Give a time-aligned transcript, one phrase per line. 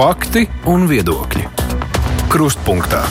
[0.00, 1.42] Fakti un viedokļi.
[2.32, 3.02] Krustpunktā.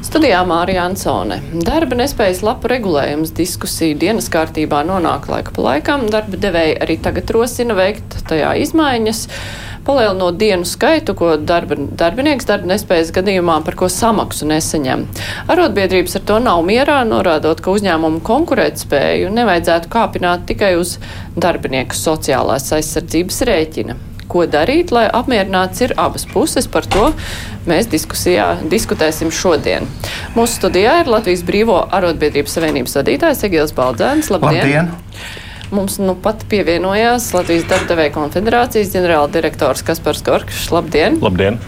[0.00, 1.36] Studijā Mārija Ansone.
[1.60, 6.06] Darba nespējas lapu regulējums diskusiju dienas kārtībā nonāk laika pa laikam.
[6.08, 9.22] Darba devēji arī tagad rosina veikt tajā izmaiņas
[9.84, 15.04] palielinot dienu skaitu, ko darba, darbinieks darba nespējas gadījumā par ko samaksu nesaņem.
[15.52, 20.96] Arotbiedrības ar to nav mierā, norādot, ka uzņēmumu konkurētspēju nevajadzētu kāpināt tikai uz
[21.36, 26.68] darbinieku sociālās aizsardzības rēķina ko darīt, lai apmierināts ir abas puses.
[26.70, 27.10] Par to
[27.68, 29.88] mēs diskusijā diskutēsim šodien.
[30.36, 34.32] Mūsu studijā ir Latvijas Brīvo arotbiedrības savienības vadītājs Egils Baldzēns.
[34.34, 34.62] Labdien!
[34.62, 35.46] Labdien.
[35.74, 40.70] Mums nu pat pievienojās Latvijas Darbdevēja konfederācijas ģenerāldirektors Kaspars Gorkšs.
[40.72, 41.18] Labdien!
[41.20, 41.58] Labdien!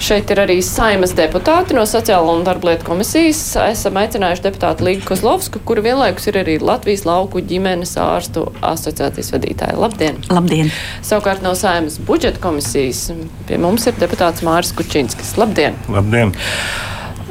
[0.00, 3.42] Šeit ir arī saimas deputāti no Sociālo un darblietu komisijas.
[3.66, 9.76] Esam aicinājuši deputātu Līgu Kozlovsku, kura vienlaikus ir arī Latvijas lauku ģimenes ārstu asociācijas vadītāja.
[9.76, 10.18] Labdien!
[10.32, 10.72] Labdien!
[11.04, 13.10] Savukārt no saimas budžeta komisijas
[13.44, 15.36] pie mums ir deputāts Māris Kučinskis.
[15.40, 15.76] Labdien!
[15.92, 16.32] Labdien!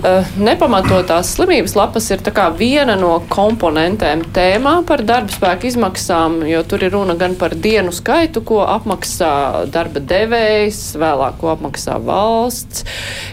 [0.04, 2.20] Eh, nepamatotās slimības lapas ir
[2.60, 7.94] viena no komponentēm tēmā par darba spēku izmaksām, jo tur ir runa gan par dienu
[7.96, 12.84] skaitu, ko apmaksā darba devējs, vēlāk ko apmaksā valsts.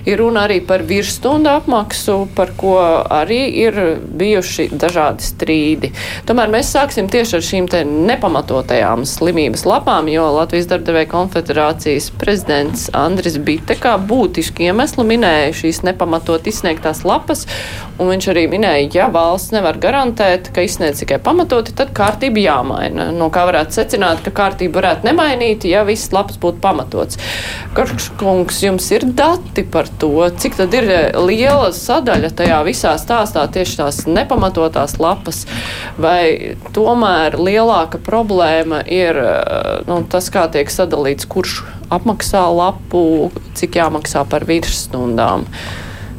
[0.06, 2.76] Ir runa arī par virsstundu apmaksu, par ko
[3.10, 5.90] arī ir bijuši dažādi strīdi.
[6.24, 7.66] Tomēr mēs sāksim tieši ar šīm
[8.06, 15.82] nepamatotajām slimības lapām, jo Latvijas darbdevēja konfederācijas prezidents Andris Bite kā būtiski iemeslu minēja šīs
[15.90, 17.46] nepamatotas izsniegtās lapas,
[18.00, 23.08] un viņš arī minēja, ja valsts nevar garantēt, ka izsniedz tikai pamatoti, tad kārtība jāmaina.
[23.16, 27.20] No kā varētu secināt, ka kārtība varētu nemainīt, ja visas lapas būtu pamatots.
[27.76, 33.80] Karškungs, jums ir dati par to, cik tad ir liela sadaļa tajā visā stāstā tieši
[33.80, 35.46] tās nepamatotās lapas,
[36.00, 39.16] vai tomēr lielāka problēma ir
[39.88, 45.46] nu, tas, kā tiek sadalīts, kurš apmaksā lapu, cik jāmaksā par virsstundām.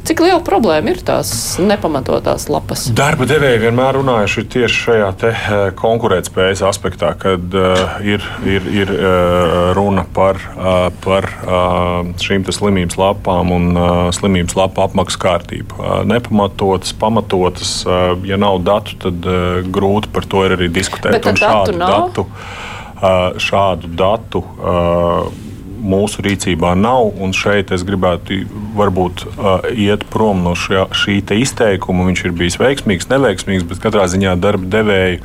[0.01, 1.31] Cik liela problēma ir tās
[1.61, 2.87] nepamatotās lapas?
[2.97, 5.43] Darba devēji vienmēr runājuši tieši šajā eh,
[5.77, 12.97] konkurētspējas aspektā, kad uh, ir, ir, ir uh, runa par, uh, par uh, šīm slimības
[12.97, 15.77] lapām un uh, slimības lapu apmaksu kārtību.
[15.77, 21.21] Uh, nepamatotas, pamatotas, uh, ja nav datu, tad uh, grūti par to ir arī diskutēt.
[21.21, 25.50] Bet šādu datu, uh, šādu datu uh,
[25.81, 27.11] mūsu rīcībā nav.
[27.35, 28.41] Šeit es gribētu
[28.77, 32.05] varbūt uh, iet prom no šā, šī izteikuma.
[32.09, 35.19] Viņš ir bijis veiksmīgs, neveiksmīgs, bet katrā ziņā darba devēja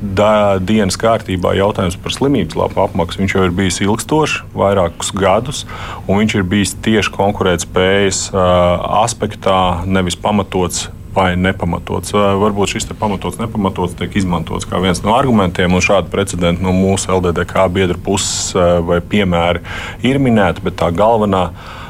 [0.00, 0.32] da,
[0.62, 3.22] dienas kārtībā jautājums par slimības lapu apmaksu.
[3.22, 5.64] Viņš jau ir bijis ilgstošs, vairākus gadus,
[6.06, 8.44] un viņš ir bijis tieši konkurētspējas uh,
[9.02, 12.14] aspektā, nevis pamatots vai nepamatots.
[12.14, 17.12] Varbūt šis pamatots, nepamatots tiek izmantots kā viens no argumentiem, un šādi precedenti no mūsu
[17.18, 18.54] LDDK biedru puses
[18.86, 19.64] vai piemēri
[20.06, 21.48] ir minēti, bet tā galvenā.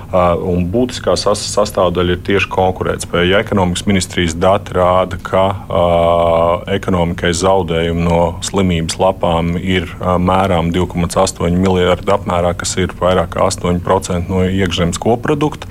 [0.09, 3.27] Uh, un būtiskā sastāvdaļa ir tieši konkurētspēja.
[3.29, 10.73] Ja ekonomikas ministrijas dati rāda, ka uh, ekonomikai zaudējumi no slimības lapām ir uh, mērām
[10.73, 15.69] 2,8 miljardu apmērā, kas ir vairāk kā 8% no iekšzemes koprodukta.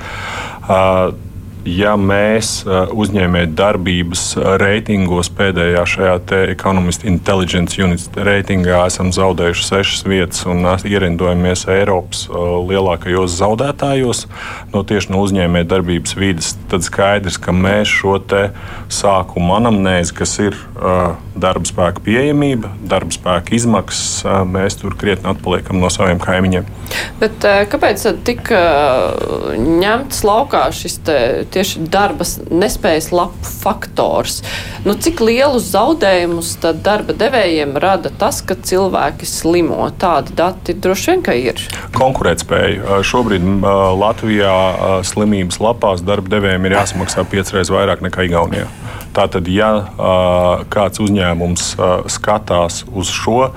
[0.67, 1.15] Uh,
[1.67, 6.15] ja mēs uh, uzņēmēju darbības uh, reitingos pēdējā šajā
[6.53, 14.25] Economist Intelligence Unit reitingā esam zaudējuši sešas vietas un ierindojamies Eiropas uh, lielākajos zaudētājos
[14.73, 18.17] no tieši no uzņēmēju darbības vidas, tad skaidrs, ka mēs šo
[18.89, 20.55] sākuma anamnēzi, kas ir
[21.41, 26.67] darba spēka pieejamība, darba spēka izmaksas, mēs tur krietni atpaliekam no saviem kaimiņiem.
[27.19, 28.59] Bet, kāpēc tika
[29.57, 31.17] ņemts laukā šis te,
[31.53, 34.41] tieši darba nespējas lapu faktors.
[34.85, 36.53] Nu, cik lielus zaudējumus
[36.83, 39.81] darba devējiem rada tas, ka cilvēki slimo?
[39.99, 41.63] Tādi dati droši vien, ir.
[41.97, 43.01] Konkurētspēja.
[43.07, 43.45] Šobrīd
[43.99, 44.55] Latvijā
[45.07, 48.69] slimības lapās darba devējiem ir jāsamaksā piecreiz vairāk nekā Igaunijā.
[49.17, 49.71] Tātad, ja
[50.69, 51.71] kāds uzņēmums
[52.13, 53.47] skatās uz šo,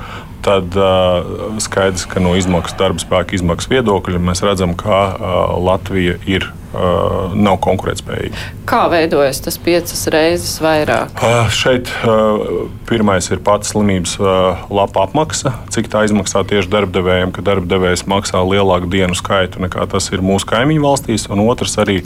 [0.41, 6.17] tad uh, skaidrs, ka no izmaksu darba spēka izmaksu viedokļa mēs redzam, ka uh, Latvija
[6.25, 8.45] ir uh, nav konkurētspējīga.
[8.71, 11.13] Kā veidojas tas piecas reizes vairāk?
[11.19, 17.45] Uh, šeit uh, pirmais ir pats slimības lapa apmaksa, cik tā izmaksā tieši darbdevējiem, ka
[17.47, 22.01] darbdevējs maksā lielāku dienu skaitu nekā tas ir mūsu kaimiņu valstīs, un otrs arī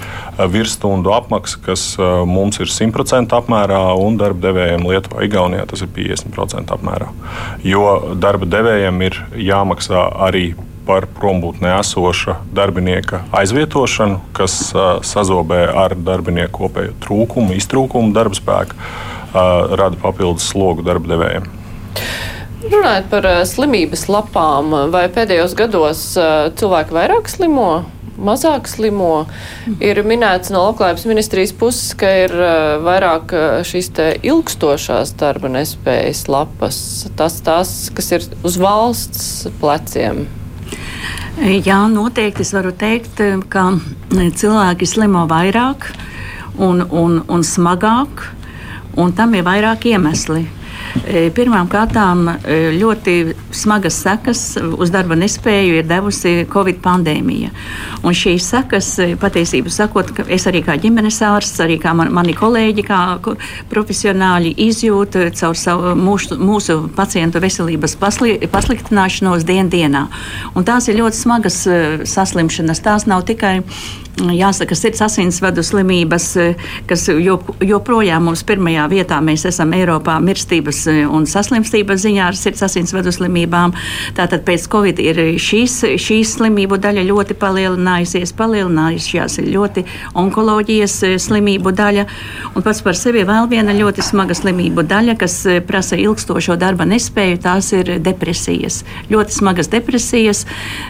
[0.52, 1.86] virsstundu apmaksa, kas
[2.28, 7.08] mums ir 100% apmērā, un darbdevējiem Lietuvā, Igaunijā tas ir 50% apmērā.
[7.64, 10.50] Jo darba devējiem ir jāmaksā arī
[10.86, 14.58] par prombūtnē esoša darbinieka aizvietošanu, kas
[15.06, 21.50] sazobē ar darbinieku kopējo trūkumu, iztrūkumu darba spēku, uh, rada papildus slogu darba devējiem.
[22.64, 26.06] Runājot par slimības lapām, vai pēdējos gados
[26.56, 27.84] cilvēki vairāk slimo?
[28.14, 29.26] mazāk slimo.
[29.82, 32.34] Ir minēts no labklājības ministrijas puses, ka ir
[32.84, 33.34] vairāk
[33.66, 33.90] šīs
[34.22, 36.78] ilgstošās darba nespējas lapas,
[37.18, 40.24] tas tās, kas ir uz valsts pleciem.
[41.64, 43.20] Jā, noteikti es varu teikt,
[43.50, 43.64] ka
[44.12, 45.88] cilvēki slimo vairāk
[46.62, 48.22] un, un, un smagāk,
[48.96, 50.44] un tam ir vairāk iemesli.
[51.04, 53.14] E, Pirmkārt, e, ļoti
[53.54, 57.50] smagas sekas uz darba nespēju ir devusi Covid pandēmija.
[58.04, 62.36] Un šīs sekas, e, patiesībā sakot, es arī kā ģimenes ārsts, arī kā man, mani
[62.36, 63.00] kolēģi, kā
[63.72, 70.06] profesionāļi izjūtu caur savu, mūsu, mūsu pacientu veselības pasli, pasliktināšanos dien dienā.
[70.54, 71.60] Un tās ir ļoti smagas
[72.08, 72.82] saslimšanas.
[72.84, 73.60] Tās nav tikai
[74.22, 76.26] jāsaka, sirds asinsvadu slimības,
[76.88, 77.06] kas
[77.64, 83.12] joprojām mums pirmajā vietā mēs esam Eiropā mirstības e, un saslimstības ziņā ar sirds asinsvadu
[83.14, 83.74] slimībām.
[84.16, 89.84] Tātad pēc Covid ir šīs, šīs slimību daļa ļoti palielinājusies, palielinājusies ļoti
[90.24, 92.06] onkoloģijas e, slimību daļa.
[92.54, 96.86] Un pats par sevi vēl viena ļoti smaga slimību daļa, kas e, prasa ilgstošo darba
[96.88, 98.82] nespēju, tās ir depresijas.
[99.12, 100.44] Ļoti smagas depresijas,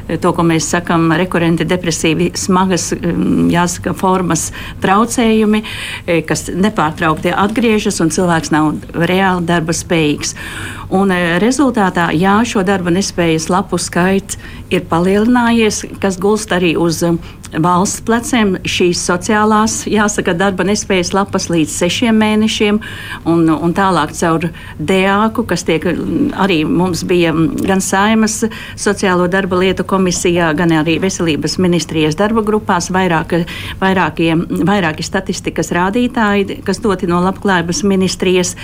[0.08, 2.90] to, ko mēs sakam, rekurenti depresīvi smagas
[3.50, 4.48] jāsaka, formas
[4.82, 5.62] traucējumi,
[6.06, 10.34] e, kas nepārtraukti atgriežas, un cilvēks nav reāli darba spējīgs.
[10.94, 14.38] Un e, rezultātā, jā, šo darba nespējas lapu skaits
[14.72, 17.02] ir palielinājies, kas gulst arī uz
[17.60, 22.80] valsts pleciem šīs sociālās, jāsaka, darba nespējas lapas līdz sešiem mēnešiem,
[23.30, 24.48] un, un tālāk caur
[24.78, 25.86] DEAKu, kas tiek
[26.40, 28.40] arī mums bija gan Saimas
[28.80, 33.36] sociālo darba lietu komisijā, gan arī veselības ministrijas darba grupās vairāk,
[33.82, 34.32] vairākie,
[34.64, 38.56] vairāki statistikas rādītāji, kas doti no labklājības ministrijas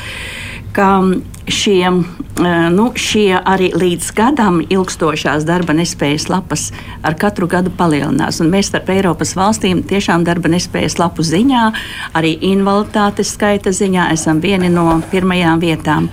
[0.73, 1.03] ka
[1.49, 6.71] šie, eh, nu, šie arī līdz gadam ilgstošās darba nespējas lapas
[7.03, 8.41] ar katru gadu palielinās.
[8.41, 11.73] Un mēs starp Eiropas valstīm tiešām darba nespējas lapu ziņā,
[12.15, 16.09] arī invaliditātes skaita ziņā esam vieni no pirmajām vietām.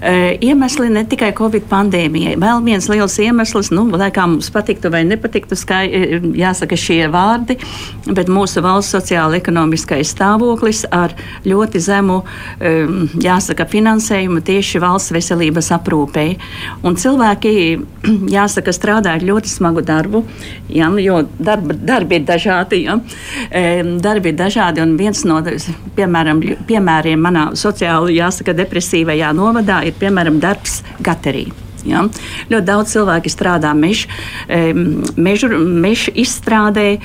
[0.00, 2.36] E, iemesli ne tikai Covid pandēmijai.
[2.40, 7.04] Vēl viens liels iemesls, nu, lai kā mums patiktu vai nepatiktu, skai, e, jāsaka šie
[7.12, 7.58] vārdi,
[8.06, 11.12] bet mūsu valsts sociāla-ekonomiskais stāvoklis ar
[11.44, 12.22] ļoti zemu,
[12.60, 12.72] e,
[13.20, 16.34] jāsaka, finansējumu tieši valsts veselības aprūpei.
[16.86, 17.54] Un cilvēki,
[18.36, 20.24] jāsaka, strādā ļoti smagu darbu,
[20.72, 22.84] ja, jo darba, darbi ir dažādi.
[22.86, 22.98] Ja.
[24.04, 25.40] Darbi ir dažādi, un viens no
[25.96, 31.48] piemēram, piemēriem manā sociāli, jāsaka, depresīvajā novadā ir piemēram darbs gaterī.
[31.88, 32.04] Ja?
[32.50, 34.08] Ļoti daudz cilvēku strādā mežu,
[35.16, 36.98] mežu, mežu izstrādē,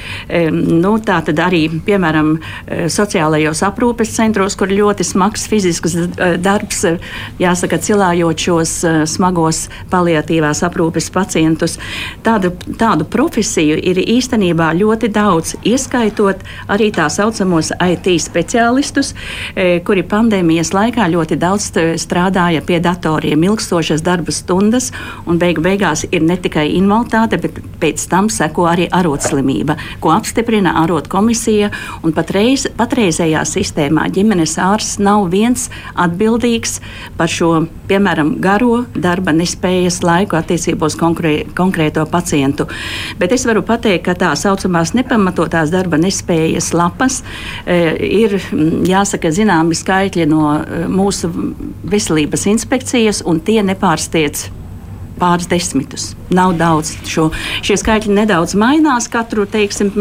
[0.51, 6.07] nu, tā tad arī, piemēram, e, sociālajos aprūpes centros, kur ļoti smags fizisks e,
[6.41, 6.95] darbs, e,
[7.41, 8.73] jāsaka, cilājot šos
[9.09, 11.77] smagos paliatīvās aprūpes pacientus.
[12.25, 19.13] Tādu, tādu profesiju ir īstenībā ļoti daudz, ieskaitot arī tā saucamos IT speciālistus,
[19.85, 21.69] kuri pandēmijas laikā ļoti daudz
[22.01, 24.91] strādāja pie datoriem, ilgstošas darba stundas stundas,
[25.25, 30.75] un beigu beigās ir ne tikai invaliditāte, bet pēc tam seko arī arotslimība, ko apstiprina
[30.81, 31.71] arot komisija.
[32.15, 36.79] Patreiz, patreizējā sistēmā ģimenes ārsts nav viens atbildīgs
[37.17, 42.67] par šo, piemēram, garo darba nespējas laiku attiecībos konkrē, konkrēto pacientu.
[43.19, 47.21] Bet es varu pateikt, ka tā saucamās nepamatotās darba nespējas lapas
[47.65, 47.79] e,
[48.23, 48.37] ir,
[48.87, 51.31] jāsaka, zināmi skaitļi no e, mūsu
[51.85, 54.49] veselības inspekcijas, un tie nepārsteidz
[55.19, 56.09] pāris desmitus.
[56.35, 56.95] Nav daudz.
[57.07, 57.29] Šo,
[57.65, 59.93] šie skaitļi nedaudz mainās katru teiksim,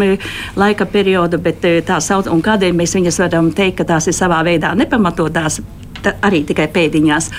[0.59, 4.16] laika periodu, bet eh, tā sauc, un kādēļ mēs viņas varam teikt, ka tās ir
[4.16, 5.61] savā veidā nepamatotās
[6.25, 7.30] arī tikai pēdiņās.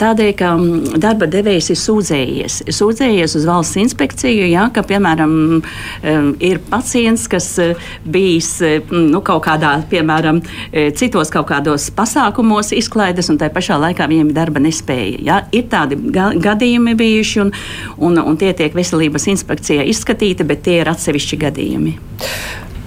[0.00, 5.34] Tādēļ, ka mm, darba devējs ir sūdzējies, sūdzējies uz valsts inspekciju, jā, ka, piemēram,
[6.42, 7.48] ir pacients, kas
[8.04, 8.52] bijis
[8.90, 10.42] nu, kaut kādā, piemēram,
[10.98, 15.20] citos kaut kādos pasākumos izklaides, un tā pašā laikā viņiem ir darba nespēja.
[15.22, 15.38] Jā.
[15.52, 17.52] Ir tādi gadījumi bijuši, un,
[17.98, 21.96] un, un tie tiek veselības inspekcijā izskatīti, bet tie ir atsevišķi gadījumi.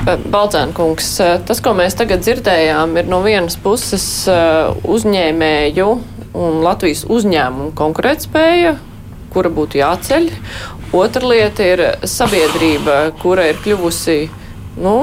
[0.04, 1.08] Balcēnkungs,
[1.48, 5.88] tas, ko mēs tagad dzirdējām, ir no vienas puses uzņēmēju
[6.36, 8.76] un Latvijas uzņēmumu konkurētspēja,
[9.34, 10.30] kura būtu jāceļ.
[10.96, 14.20] Otra lieta ir sabiedrība, kura ir kļuvusi
[14.84, 14.96] nu,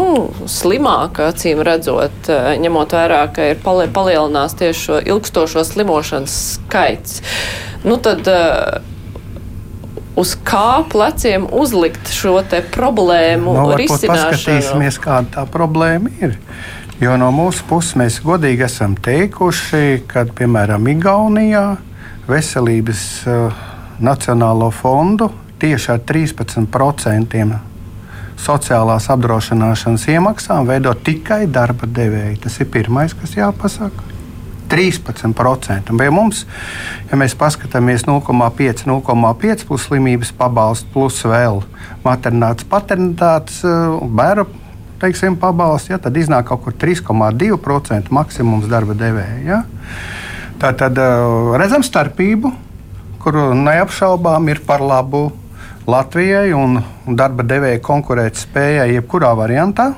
[0.51, 2.31] slimāka, acīm redzot,
[2.63, 7.23] ņemot vērā, ka ir palielinās tieši šo ilgstošo slimošanas skaits.
[7.83, 8.29] Nu, tad,
[10.19, 12.40] uz kā pleciem uzlikt šo
[12.75, 14.31] problēmu nu, risināšanu?
[14.33, 16.37] Paskatīsimies, kāda tā problēma ir.
[17.02, 21.64] Jo no mūsu puses mēs godīgi esam teikuši, ka, piemēram, Igaunijā
[22.28, 23.64] veselības uh,
[23.99, 27.59] nacionālo fondu tieši ar 13%
[28.42, 32.40] sociālās apdrošināšanas iemaksām veido tikai darba devēji.
[32.42, 34.12] Tas ir pirmais, kas jāpasaka.
[34.73, 35.93] 13%.
[36.00, 36.47] Vai mums,
[37.11, 41.61] ja mēs paskatāmies 0,5, 0,5 plus slimības pabalsts, plus vēl
[42.02, 43.62] maternitātes, paternitātes,
[44.02, 44.49] bērnu
[45.02, 49.41] teiksim, pabalsts, ja, tad iznāk kaut kur 3,2% maksimums darba devēja.
[49.43, 49.62] Ja.
[50.62, 50.99] Tā tad
[51.59, 52.52] redzam starpību,
[53.23, 55.31] kuru neapšaubām ir par labu
[55.91, 56.79] Latvijai un
[57.19, 59.88] darba devēja konkurētspējai jebkurā variantā.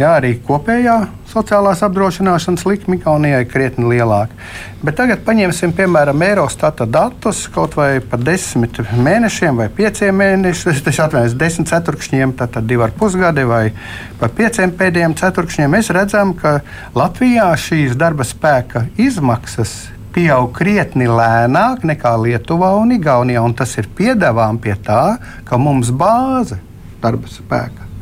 [0.00, 0.96] Jā, arī kopējā
[1.32, 4.36] sociālās apdrošināšanas likme Igaunijai krietni lielāka.
[4.82, 11.00] Bet tagad paņemsim, piemēram, Eurostata datus kaut vai par desmit mēnešiem vai pieciem mēnešiem, tas
[11.06, 13.64] atvainojas desmit ceturkšņiem, tad divi ar pusgadi vai
[14.20, 15.72] par pieciem pēdējiem ceturkšņiem.
[15.76, 16.60] Mēs redzam, ka
[16.98, 19.76] Latvijā šīs darba spēka izmaksas
[20.12, 23.44] pieaug krietni lēnāk nekā Lietuvā un Igaunijā.
[23.44, 25.04] Un tas ir piedāvājums pie tā,
[25.48, 26.60] ka mums bāze
[27.02, 27.92] darba spēka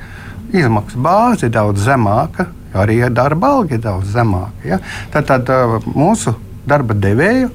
[0.52, 4.52] izmaksu bāze ir daudz zemāka arī darba alga ir daudz zemāka.
[4.66, 4.80] Ja?
[5.14, 6.36] Tad, tad uh, mūsu
[6.68, 7.50] darba devēju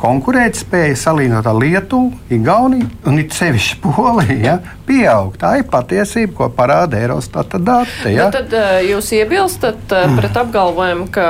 [0.00, 4.56] konkurētspēja salīdzinot ar Lietuvu, Igauniju un it sevišķi Poliju ja,
[4.88, 5.36] pieaug.
[5.40, 8.12] Tā ir patiesība, ko parāda Eurostata dati.
[8.12, 8.28] Ja.
[8.28, 11.28] Nu, tad uh, jūs iebilstat uh, pret apgalvojumu, ka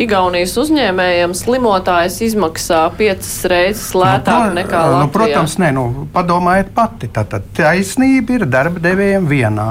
[0.00, 5.04] Igaunijas uzņēmējiem slimotājs izmaksā piecas reizes lētāk nu, nekā Latvijā?
[5.04, 7.12] Nu, protams, nē, nu, padomājiet pati.
[7.12, 9.70] Tātad taisnība ir darba devējiem vienā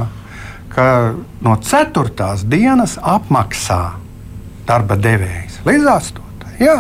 [0.80, 2.48] ka no 4.
[2.48, 3.82] dienas apmaksā
[4.68, 6.54] darba devējs līdz 8.
[6.64, 6.78] Jā.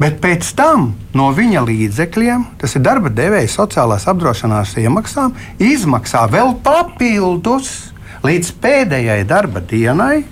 [0.00, 6.56] Bet pēc tam no viņa līdzekļiem, tas ir darba devēja sociālās apdrošināšanas iemaksām, izmaksā vēl
[6.64, 7.92] papildus
[8.26, 10.24] līdz pēdējai darba dienai.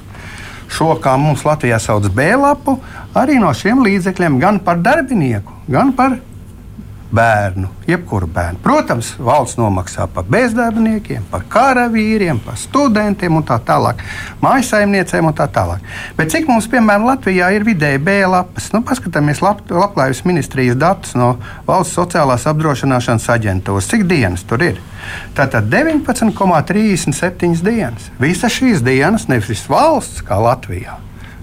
[0.68, 2.80] Šo, kā mums Latvijā sauc B lapu,
[3.16, 6.18] arī no šiem līdzekļiem gan par darbinieku, gan par
[7.12, 8.58] bērnu, jebkuru bērnu.
[8.62, 13.96] Protams, valsts nomaksā par bezdarbniekiem, par karavīriem, par studentiem un tā tālāk,
[14.44, 15.80] mājasaimniecēm un tā tālāk.
[16.18, 18.72] Bet cik mums, piemēram, Latvijā ir vidēji B lapas?
[18.74, 21.28] Nu, paskatāmies lab, Labklājības ministrijas datus no
[21.68, 23.88] valsts sociālās apdrošināšanas aģentūras.
[23.88, 24.76] Cik dienas tur ir?
[25.36, 28.10] Tātad 19,37 dienas.
[28.20, 30.94] Visas šīs dienas nevis valsts kā Latvijā.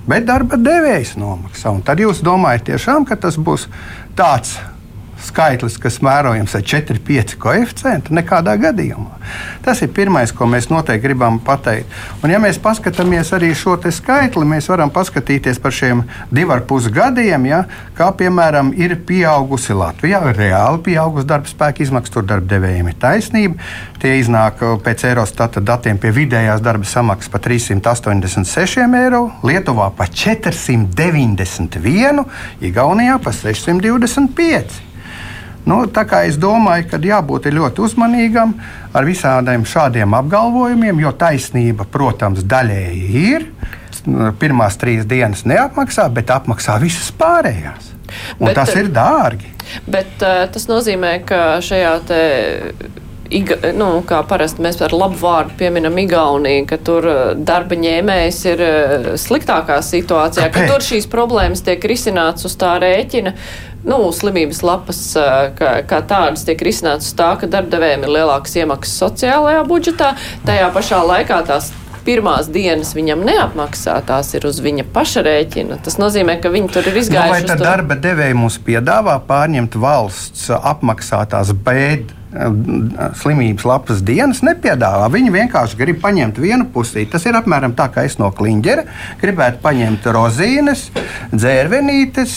[0.05, 1.73] Bet darba devējs nomaksā.
[1.73, 3.65] Un tad jūs domājat, tiešām, ka tas būs
[4.13, 4.59] tāds
[5.25, 9.19] skaitlis, kas mērojams ar 4,5 koeficientu, nekādā gadījumā.
[9.65, 11.89] Tas ir pirmais, ko mēs noteikti gribam pateikt.
[12.21, 17.63] Un, ja mēs paskatāmies arī šo skaitli, mēs varam paskatīties par šiem diviem pusgadiem, ja,
[17.97, 23.55] kā piemēram ir pieaugusi Latvijā, reāli pieaugusi darba spēka izmaksas, tur darba devējiem ir taisnība.
[24.01, 30.05] Tie iznāk uh, pēc Eurostata datiem pie vidējās darba samaksas pa 386 eiro, Lietuvā pa
[30.07, 32.25] 491,
[32.65, 34.84] Igaunijā pa 625.
[35.65, 35.79] Nu,
[36.25, 38.53] es domāju, ka jābūt ļoti uzmanīgam
[38.93, 43.49] ar visādiem šādiem apgalvojumiem, jo taisnība, protams, daļēji ir.
[44.37, 47.93] Pirmās trīs dienas neapmaksā, bet apmaksā visas pārējās.
[48.37, 49.49] Un bet, tas ir dārgi.
[49.89, 52.21] Bet uh, tas nozīmē, ka šajā te
[53.33, 58.41] Iga, nu, kā parasti mēs ar labu vārdu pieminam Igauniju, ka tur eh, darba ņēmējs
[58.51, 60.67] ir eh, sliktākā situācijā, Kāpēc?
[60.69, 63.33] ka tur šīs problēmas tiek risināts uz tā rēķina,
[63.85, 64.99] nu, slimības lapas
[65.57, 70.13] kā, kā tādas tiek risināts tā, ka darbdevējiem ir lielākas iemaksas sociālajā budžetā,
[70.47, 71.71] tajā pašā laikā tās
[72.05, 75.79] pirmās dienas viņam neapmaksā, tās ir uz viņa paša rēķina.
[75.85, 77.31] Tas nozīmē, ka viņi tur ir izgājuši.
[77.31, 82.21] Nu, vai tad darba devēja mums piedāvā pārņemt valsts apmaksātās bēdas?
[83.21, 85.07] Slimības lapas dienas nepiedāvā.
[85.13, 87.05] Viņi vienkārši grib paņemt vienu pusi.
[87.09, 88.85] Tas ir apmēram tā, kā es no kliņģera
[89.21, 90.87] gribētu paņemt rozīnes,
[91.33, 92.35] dzērvenītes,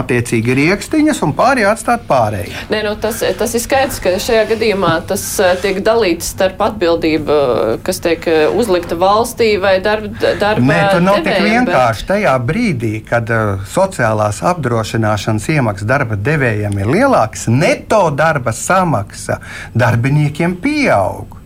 [0.00, 2.54] attiecīgi rīkstiņas un pārējā atstāt pārējie.
[2.72, 7.38] Nē, nu, tas, tas ir skaidrs, ka šajā gadījumā tas eh, tiek dalīts starp atbildību,
[7.86, 10.12] kas tiek eh, uzlikta valstī vai darba.
[10.40, 12.12] darba Nē, tur nav devējiem, tik vienkārši bet...
[12.12, 19.40] tajā brīdī, kad uh, sociālās apdrošināšanas iemaksas darba devējiem ir lielākas, neto darba samaksa izmaksa
[19.74, 21.36] darbiniekiem pieaug.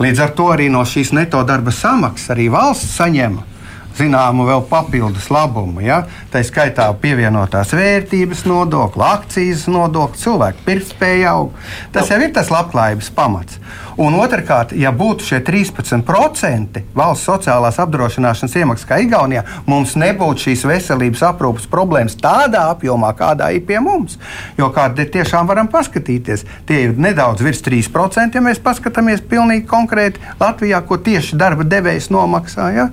[0.00, 3.40] Līdz ar to arī no šīs neto darba samaksas arī valsts saņem
[3.98, 5.82] zināmu vēl papildus labumu.
[5.84, 6.02] Ja?
[6.32, 11.56] Tā skaitā pievienotās vērtības nodokli, akcijas nodokli, cilvēku pirktspēja aug.
[11.94, 13.60] Tas jau ir tas labklājības pamats.
[13.96, 20.66] Un otrkārt, ja būtu šie 13% valsts sociālās apdrošināšanas iemaksas kā Igaunijā, mums nebūtu šīs
[20.68, 24.18] veselības aprūpas problēmas tādā apjomā, kādā ir pie mums.
[24.60, 30.20] Jo kādi tiešām varam paskatīties, tie ir nedaudz virs 3%, ja mēs paskatāmies pilnīgi konkrēti
[30.42, 32.68] Latvijā, ko tieši darba devējs nomaksā.
[32.76, 32.90] Ja?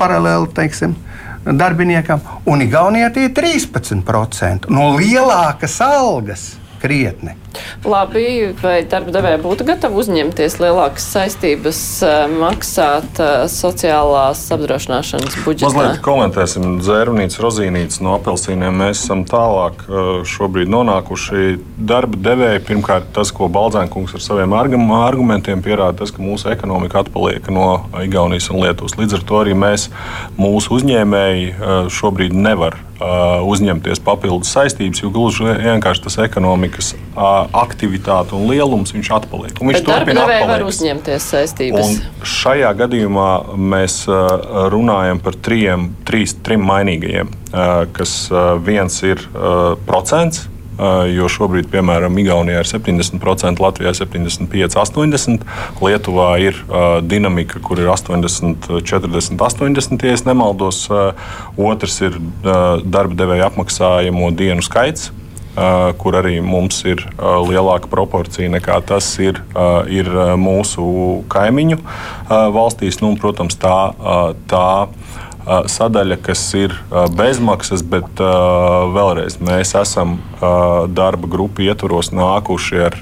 [0.00, 0.94] Paralēli, teiksim,
[1.44, 4.70] darbiniekam, un Igaunijā tie ir 13%.
[4.72, 6.46] No lielākas algas
[6.80, 7.36] krietni.
[7.80, 15.70] Labi, vai darba devēja būtu gatava uzņemties lielākas saistības, eh, maksāt eh, sociālās apdrošināšanas budžetā?
[15.72, 18.76] Mazliet komentēsim dzērnītes, rozīnītes no apelsīniem.
[18.82, 22.60] Mēs esam tālāk eh, šobrīd nonākuši darba devēja.
[22.68, 28.50] Pirmkārt, tas, ko Baldzēnkungs ar saviem argumentiem pierāda, tas, ka mūsu ekonomika atpaliek no Igaunijas
[28.52, 28.98] un Lietuvas.
[29.00, 29.88] Līdz ar to arī mēs,
[30.36, 31.48] mūsu uzņēmēji,
[31.96, 39.56] šobrīd nevar uzņemties papildus saistības, jo gluži vienkārši tas ekonomikas aktivitāte un lielums viņš atpaliek.
[39.60, 40.66] Un viņš turpina atpalikt.
[40.68, 41.96] uzņemties saistības.
[41.96, 44.02] Un šajā gadījumā mēs
[44.74, 47.32] runājam par trijiem, trīs, trim mainīgajiem,
[47.96, 48.16] kas
[48.66, 49.24] viens ir
[49.88, 50.46] procents.
[51.12, 55.44] Jo šobrīd, piemēram, Igaunijā ir 70%, Latvijā 75, 80%,
[55.84, 60.86] Lietuvā ir uh, dinamika, kur ir 80, 40, 80, ja nemaldos.
[60.88, 61.12] Uh,
[61.60, 65.10] otrs ir uh, darba devēja apmaksājamo dienu skaits,
[65.50, 70.06] Uh, kur arī mums ir uh, lielāka proporcija nekā tas ir, uh, ir
[70.38, 70.84] mūsu
[71.26, 71.80] kaimiņu
[72.54, 73.00] valstīs.
[73.02, 73.74] Nu, protams, tā,
[74.46, 74.68] tā
[75.70, 76.74] sadaļa, kas ir
[77.18, 78.24] bezmaksas, bet
[78.96, 83.00] vēlreiz mēs esam darba grupu ietvaros nākuši ar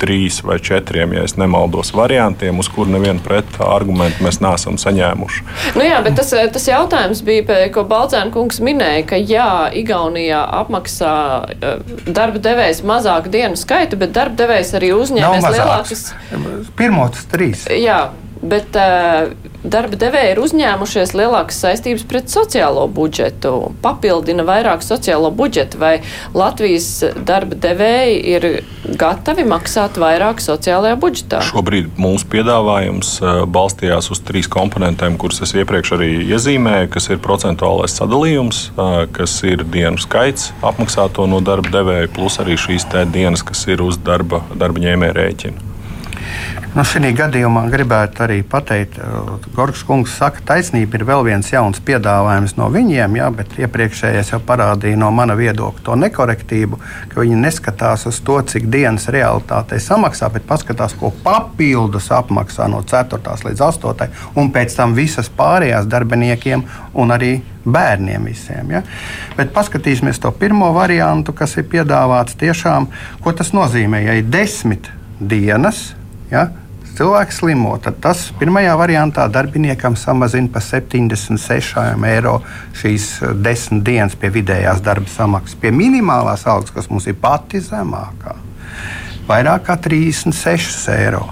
[0.00, 5.42] trīs vai četriem, ja nemaldos, variantiem, uz kuriem nevienu pretargumentu mēs neesam saņēmuši.
[5.76, 11.12] Nu jā, bet tas, tas jautājums bija, ko Balcēna kungs minēja, ka jā, Igaunijā apmaksā
[12.08, 16.06] darba devējs mazāku dienu skaitu, bet darba devējs arī uzņēmēs lielākas.
[16.80, 17.68] Pirmos trīs.
[17.68, 18.06] Jā,
[18.42, 19.30] bet uh,
[19.62, 25.92] darba devēji ir uzņēmušies lielākas saistības pret sociālo budžetu, papildina vairāk sociālo budžetu, vai
[26.34, 26.88] Latvijas
[27.26, 28.48] darba devēji ir
[29.00, 31.42] gatavi maksāt vairāk sociālajā budžetā?
[31.50, 37.22] Šobrīd mūsu piedāvājums uh, balstījās uz trīs komponentiem, kuras es iepriekš arī iezīmēju, kas ir
[37.24, 43.44] procentuālais sadalījums, uh, kas ir dienu skaits apmaksāto no darba devēja, plus arī šīs dienas,
[43.46, 45.69] kas ir uz darba, darba ņēmēja rēķina.
[46.70, 51.48] Nu, Šī gadījumā gribētu arī pateikt, ka Gorgs kungs saka, ka taisnība ir vēl viens
[51.50, 56.78] jauns piedāvājums no viņiem, jā, bet iepriekšējais jau parādīja no mana viedokļa to nekorektību,
[57.10, 62.84] ka viņi neskatās uz to, cik dienas realitātei samaksā, bet paskatās, ko papildus apmaksā no
[62.86, 63.18] 4.
[63.50, 64.08] līdz 8.
[64.38, 66.62] un pēc tam visas pārējās darbiniekiem
[66.94, 67.34] un arī
[67.66, 68.76] bērniem visiem.
[68.78, 68.86] Ja?
[69.36, 72.88] Bet paskatīsimies to pirmo variantu, kas ir piedāvāts tiešām,
[73.24, 74.06] ko tas nozīmē.
[74.06, 74.86] Ja ir desmit
[75.20, 75.90] dienas,
[76.30, 76.48] ja,
[76.98, 82.38] cilvēks slimo, tad tas pirmajā variantā darbiniekam samazina par 76 eiro
[82.76, 85.58] šīs eh, desmit dienas pie vidējās darba samaksas.
[85.60, 88.36] Pie minimālās algas, kas mums ir pati zemākā,
[89.28, 91.28] vairāk kā 36 eiro.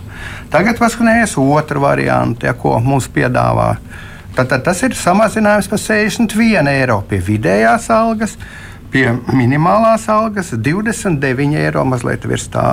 [0.48, 3.74] Tagad paskatieties otru variantu, ja, ko mums piedāvā.
[4.36, 8.38] Tad, tad tas ir samazinājums par 61 eiro pie vidējās algas,
[8.92, 12.68] pie minimālās algas 29 eiro mazliet virs tā.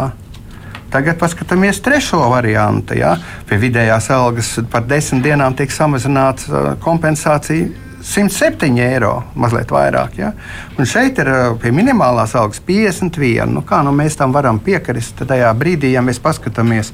[0.94, 2.98] Tagad paskatāmies trešo variantu.
[3.00, 3.16] Ja?
[3.50, 10.18] Pie vidējās algas par desmit dienām tiek samazināts uh, kompensācija 107 eiro, mazliet vairāk.
[10.20, 10.32] Ja?
[10.78, 13.50] Un šeit ir uh, pie minimālās algas 51.
[13.50, 15.26] Nu, kā nu mēs tam varam piekrist?
[15.26, 16.94] Tajā brīdī, ja mēs paskatāmies,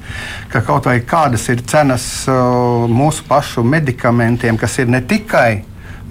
[0.52, 5.62] ka kaut vai kādas ir cenas uh, mūsu pašu medikamentiem, kas ir ne tikai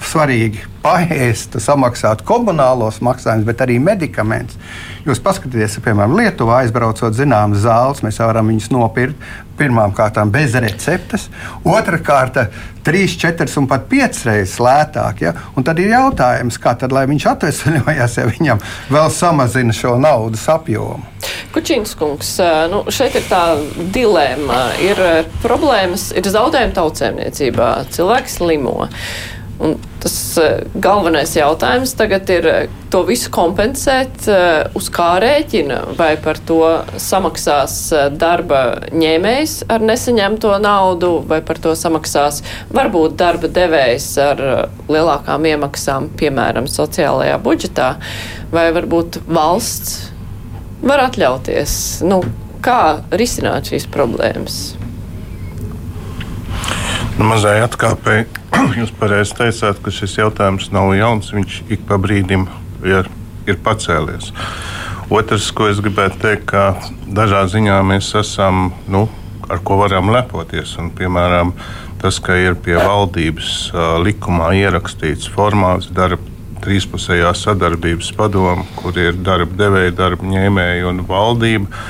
[0.05, 4.57] svarīgi paēst, samaksāt komunālos maksājumus, bet arī medikamentus.
[5.05, 9.31] Jūs paskatieties, piemēram, Lietuvā aizbraucot zināmas zāles, mēs varam viņus nopirkt.
[9.61, 11.27] Pirmām kārtām bez receptes,
[11.67, 12.47] otrā kārta
[12.85, 15.21] trīs, četras un pat piecas reizes lētāk.
[15.21, 15.35] Ja?
[15.53, 20.47] Un tad ir jautājums, kā tad, lai viņš atvesaļojas, ja viņam vēl samazina šo naudas
[20.49, 21.05] apjomu.
[21.53, 22.31] Kučīns kungs,
[22.71, 23.43] nu, šeit ir tā
[23.93, 24.71] dilemma.
[24.81, 24.97] Ir
[25.43, 28.87] problēmas, ir zaudējumi tautsēmniecībā, cilvēks slimo.
[29.62, 35.78] Un tas eh, galvenais jautājums tagad ir eh, to visu kompensēt, eh, uz kā rēķina,
[36.00, 36.63] vai par to
[36.97, 37.76] samaksās
[38.17, 42.41] darba ņēmējs ar nesaņemto naudu, vai par to samaksās
[42.74, 44.43] varbūt darba devējs ar
[44.89, 47.93] lielākām iemaksām, piemēram, sociālajā budžetā,
[48.50, 50.08] vai varbūt valsts
[50.82, 51.74] var atļauties.
[52.10, 52.24] Nu,
[52.65, 54.62] kā risināt šīs problēmas?
[57.19, 58.40] Nu, mazai atkāpēji,
[58.80, 61.32] jūs pareizi teicāt, ka šis jautājums nav jauns.
[61.36, 62.47] Viņš ik pa brīdim
[62.88, 63.10] ir,
[63.50, 64.32] ir pacēlies.
[65.12, 66.65] Otrs, ko es gribētu teikt, ka
[67.12, 69.08] dažā ziņā mēs esam, nu,
[69.52, 70.78] ar ko varam lepoties.
[70.80, 71.52] Un, piemēram,
[72.02, 76.30] tas, ka ir pie valdības uh, likumā ierakstīts formāts darba
[76.62, 81.82] trīspusējā sadarbības padoma, kur ir darba devēja, darba ņēmēja un valdība.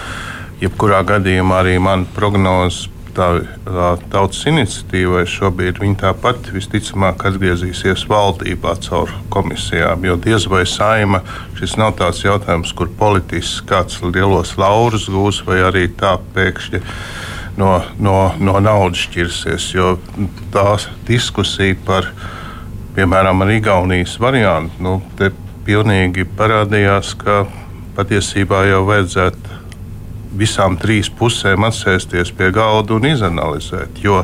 [0.62, 3.28] Jebkurā gadījumā arī man prognoze tā,
[3.66, 10.06] tā tautas iniciatīvai šobrīd viņa tāpat visticamāk atgriezīsies valdībā caur komisijām.
[10.08, 11.22] Jo diez vai saima
[11.60, 16.84] šis nav tāds jautājums, kur politiski kāds lielos laurus gūs vai arī tā pēkšņi.
[17.60, 19.96] No, no, no naudas šķirsies, jo
[20.54, 20.66] tā
[21.08, 22.08] diskusija par,
[22.96, 25.34] piemēram, Igaunijas variantu, nu, te
[25.68, 27.44] pilnīgi parādījās, ka
[27.98, 29.61] patiesībā jau vajadzētu
[30.38, 34.00] visām trīs pusēm atsēsties pie galda un izanalizēt.
[34.04, 34.24] Jo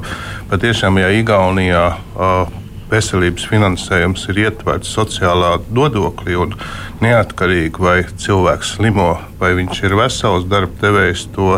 [0.52, 2.56] patiešām, ja Igaunijā uh,
[2.92, 6.56] veselības finansējums ir ietverts sociālā nodoklī un
[7.04, 11.58] neatkarīgi vai cilvēks slimo, vai viņš ir vesels darba devējs, to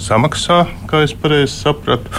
[0.00, 2.12] samaksā, kā es pareizi sapratu,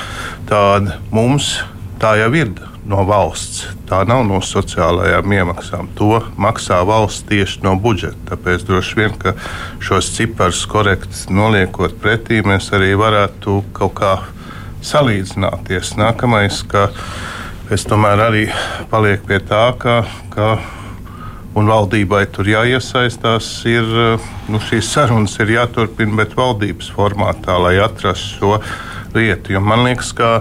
[0.50, 1.58] tad mums
[2.02, 2.56] tā jau ir
[2.88, 3.66] no valsts.
[3.90, 5.90] Tā nav no sociālajām iemaksām.
[6.00, 8.18] To maksā valsts tieši no budžeta.
[8.32, 9.36] Tāpēc droši vien, ka
[9.84, 14.14] šos ciparus korekti noliekot pretī, mēs arī varētu kaut kā
[14.88, 15.96] salīdzināties.
[16.00, 16.88] Nākamais, ka
[17.74, 18.48] es tomēr arī
[18.92, 20.02] palieku pie tā, ka,
[20.34, 20.56] ka
[21.58, 23.88] un valdībai tur jāiesaistās, ir
[24.48, 28.54] nu, šīs sarunas ir jāturpina, bet valdības formātā, lai atrastu šo
[29.16, 29.56] lietu.
[29.56, 30.32] Jo man liekas, ka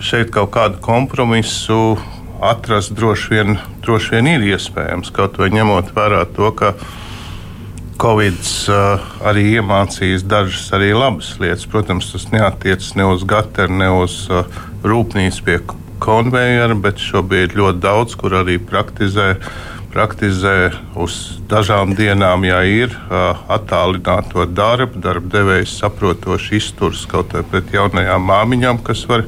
[0.00, 1.98] šeit kaut kādu kompromisu
[2.44, 5.10] atrast droši vien, droši vien ir iespējams.
[5.14, 6.74] Kaut vai ņemot vērā to, ka
[7.98, 8.38] Covid
[8.70, 11.66] uh, arī iemācījis dažas arī labas lietas.
[11.66, 14.46] Protams, tas neatiecas ne uz Gateru, ne uz uh,
[14.86, 15.58] rūpnīcu pie
[15.98, 19.50] konveijera, bet šobrīd ļoti daudz, kur arī praktizē uh,
[19.92, 21.14] praktizē uz
[21.48, 28.82] dažām dienām, ja ir attālināto darbu, darba devējs saprotoši izturs kaut kā pret jaunajām māmiņām,
[28.84, 29.24] kas var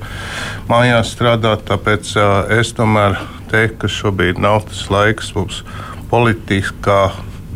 [0.71, 1.65] mājās strādāt.
[1.71, 2.13] Tāpēc
[2.61, 3.19] es tomēr
[3.51, 5.65] teiktu, ka šobrīd nav tas laiks mums
[6.13, 7.03] politiskā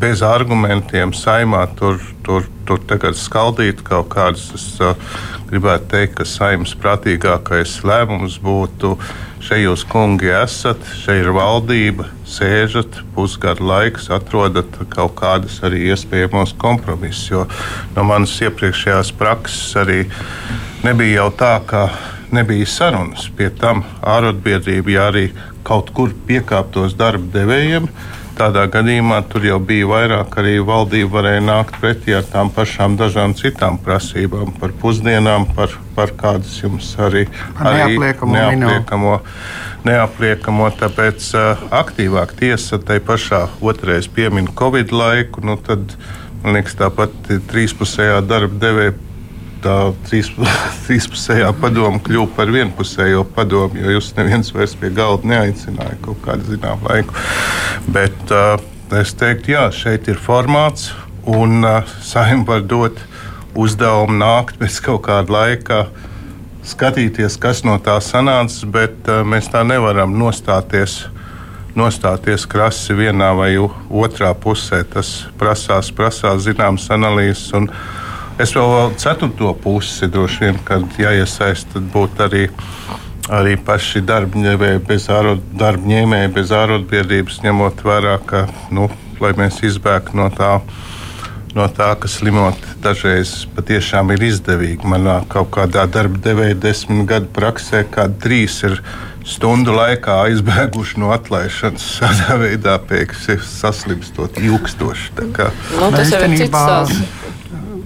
[0.00, 4.48] bez argumentiem saimā tur, tur, tur tagad skaldīt kaut kādas.
[4.56, 4.94] Es uh,
[5.50, 8.94] gribētu teikt, ka saimnes prātīgākais lēmums būtu
[9.44, 16.56] šeit jūs, kungi, esat, šeit ir valdība, sēžat pusgadu laiks, atrodat kaut kādas arī iespējamos
[16.58, 17.28] kompromisus.
[17.30, 17.44] Jo
[17.96, 20.00] no manas iepriekšējās prakses arī
[20.84, 21.86] nebija jau tā, ka
[22.34, 23.28] nebija sarunas.
[23.36, 25.28] Pie tam ārotbiedrība, ja arī
[25.64, 27.88] kaut kur piekāptos darba devējiem,
[28.34, 33.36] Tādā gadījumā tur jau bija vairāk, arī valdība varēja nākt pretī ar tām pašām dažām
[33.38, 37.28] citām prasībām par pusdienām, par, par kādas jums arī,
[37.62, 39.14] arī neapliekamo, neapliekamo,
[39.86, 40.72] neapliekamo.
[40.82, 45.94] Tāpēc uh, aktīvāk tiesa tai pašā otrreiz piemin Covid laiku, nu tad,
[46.42, 47.14] man liekas, tāpat
[47.52, 48.98] trīspusējā darba devēja
[49.64, 49.76] tā
[50.08, 50.30] trīs,
[50.86, 56.52] trīspusējā padoma kļuva par vienpusējo padomu, jo jūs neviens vairs pie galda neaicināja kaut kādu
[56.52, 57.16] zināmu laiku.
[57.94, 58.58] Bet uh,
[59.00, 60.92] es teiktu, jā, šeit ir formāts,
[61.24, 63.00] un uh, saimnieks var dot
[63.54, 65.84] uzdevumu nākt pēc kaut kāda laika.
[66.64, 71.04] Skatīties, kas no tā sanāca, bet uh, mēs tā nevaram nostāties
[71.74, 74.84] nostāties krasi vienā vai otrā pusē.
[74.86, 77.50] Tas prasās, prasās zināmas analīzes.
[78.34, 82.48] Es vēl ceturto pusi droši vien, kad jāiesaista, būtu arī,
[83.30, 88.88] arī paši darbņēmēji bez, ārot, darbņēmēji bez ārotbiedrības, ņemot vērā, ka, nu,
[89.22, 90.56] lai mēs izbēgtu no tā,
[91.54, 94.82] no tā, ka slimot dažreiz patiešām ir izdevīgi.
[94.90, 98.80] Manā kaut kādā darba devēja desmit gadu praksē, kādi trīs ir
[99.24, 101.86] stundu laikā aizbēguši no atlaišanas.
[102.02, 105.14] Tādā veidā pēkšņi saslimstot ilgstoši.
[105.22, 107.22] Nu, tas ir cits stāsts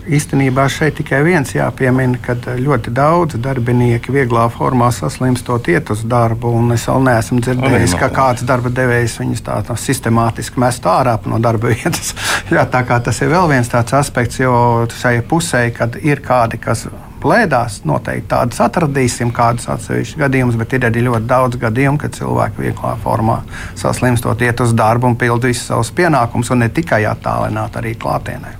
[0.08, 6.52] īstenībā šeit tikai viens jāpiemina, ka ļoti daudz darbinieki vieglā formā saslimstot iet uz darbu.
[6.74, 11.40] Es vēl neesmu dzirdējis, ka kāds darba devējs viņus tā, tā sistemātiski mest ārā no
[11.42, 12.14] darba vietas.
[12.52, 16.60] Jā, tā kā tas ir vēl viens tāds aspekts, jo šai pusē, kad ir kādi,
[16.62, 16.88] kas
[17.22, 17.80] plēdās.
[17.88, 22.94] Noteikti tādus atradīsim, kādus atsevišķus gadījumus, bet ir arī ļoti daudz gadījumu, kad cilvēki vieglā
[23.04, 23.40] formā
[23.78, 28.56] saslimstot, iet uz darbu un pild visus savus pienākumus, un ne tikai attālināt, arī klātienē.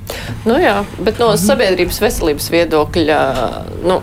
[0.47, 3.21] Nu jā, bet no sabiedrības veselības viedokļa.
[3.87, 4.03] Nu,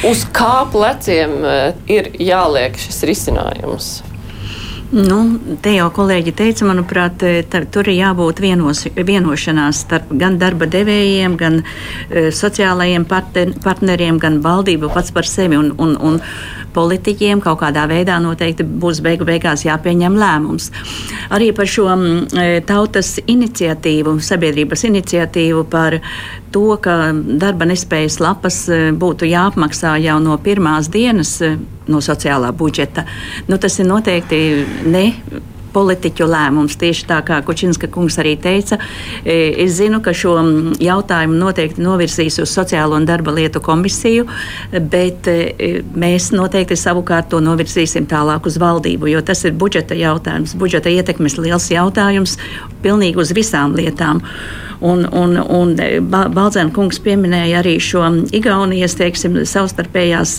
[0.00, 3.88] Uz kā pleciem eh, ir jāliek šis risinājums?
[4.90, 5.20] Nu,
[5.62, 10.66] te jau kolēģi teica, manuprāt, e, tar, tur ir jābūt vienos, vienošanās starp gan darba
[10.66, 15.60] devējiem, gan e, sociālajiem partner, partneriem, gan valdību pats par sevi.
[15.60, 16.18] Un, un, un
[16.74, 20.70] politiķiem kaut kādā veidā noteikti būs beigu beigās jāpieņem lēmums.
[21.30, 26.00] Arī par šo e, tautas iniciatīvu, sabiedrības iniciatīvu par
[26.52, 31.38] to, ka darba nespējas lapas e, būtu jāapmaksā jau no pirmās dienas.
[31.44, 31.54] E,
[31.90, 33.02] no sociālā budžeta.
[33.48, 34.38] Nu, tas ir noteikti
[34.86, 35.06] ne
[35.74, 36.76] politiķu lēmums.
[36.80, 38.78] Tieši tā kā Kučinska kungs arī teica,
[39.24, 40.36] es zinu, ka šo
[40.82, 44.26] jautājumu noteikti novirzīs uz Sociālo un darba lietu komisiju,
[44.90, 45.28] bet
[45.94, 51.38] mēs noteikti savukārt to novirzīsim tālāk uz valdību, jo tas ir budžeta jautājums, budžeta ietekmes
[51.38, 52.34] liels jautājums
[52.82, 54.24] pilnīgi uz visām lietām.
[54.80, 55.74] Un, un, un
[56.08, 60.36] Baldzēna kungs pieminēja arī šo Igaunijas teiksim, savstarpējās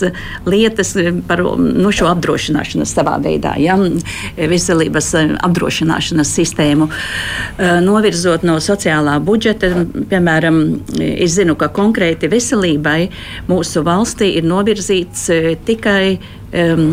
[0.50, 0.94] lietas
[1.28, 3.76] par nu, šo apdrošināšanas savā veidā, ja,
[4.36, 5.12] veselības
[5.46, 6.88] apdrošināšanas sistēmu.
[7.86, 9.70] Novirzot no sociālā budžeta,
[10.10, 10.62] piemēram,
[10.98, 13.06] es zinu, ka konkrēti veselībai
[13.50, 15.28] mūsu valstī ir novirzīts
[15.68, 16.88] tikai um,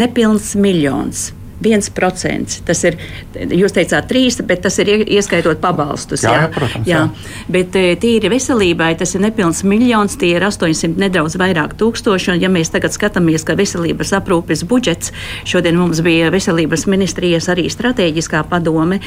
[0.00, 1.30] nepilns miljons.
[1.62, 2.60] 1%.
[2.66, 2.96] Tas ir,
[3.34, 6.24] jūs teicāt, 3%, bet tas ir ieskaitot pabalstus.
[6.24, 6.88] Jā, jā, protams.
[6.88, 7.02] Jā.
[7.04, 7.44] Jā.
[7.52, 12.34] Bet e, tīri veselībai tas ir nepilns miljons, tie ir 800 nedaudz vairāk tūkstoši.
[12.34, 15.14] Un, ja mēs tagad skatāmies, ka veselības aprūpes budžets,
[15.48, 19.00] šodien mums bija veselības ministrijas arī strateģiskā padome,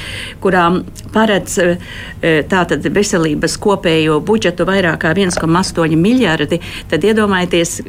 [0.44, 0.70] kurā
[1.13, 1.70] paredz e,
[2.22, 6.62] e, tātad veselības kopējo budžetu vairāk kā 1,8 miljardi,
[6.92, 7.82] tad iedomājieties,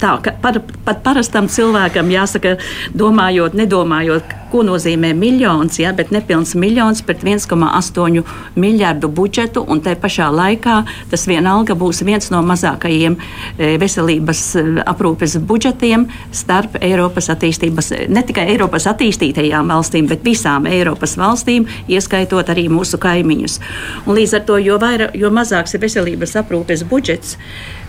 [0.00, 2.56] tā, ka par, pat parastam cilvēkam jāsaka,
[2.96, 8.24] domājot, nedomājot, ko nozīmē miljons, ja, bet nepilns miljons pret 1,8
[8.58, 14.64] miljardu budžetu, un tai pašā laikā tas vienalga būs viens no mazākajiem e, veselības e,
[14.90, 22.50] aprūpes budžetiem starp Eiropas attīstības, ne tikai Eiropas attīstītajām valstīm, bet visām Eiropas valstīm, ieskaitot
[22.50, 23.60] arī mūsu kaimiņus.
[24.06, 27.38] Un līdz ar to, jo, vairāk, jo mazāks ir veselības aprūpes budžets,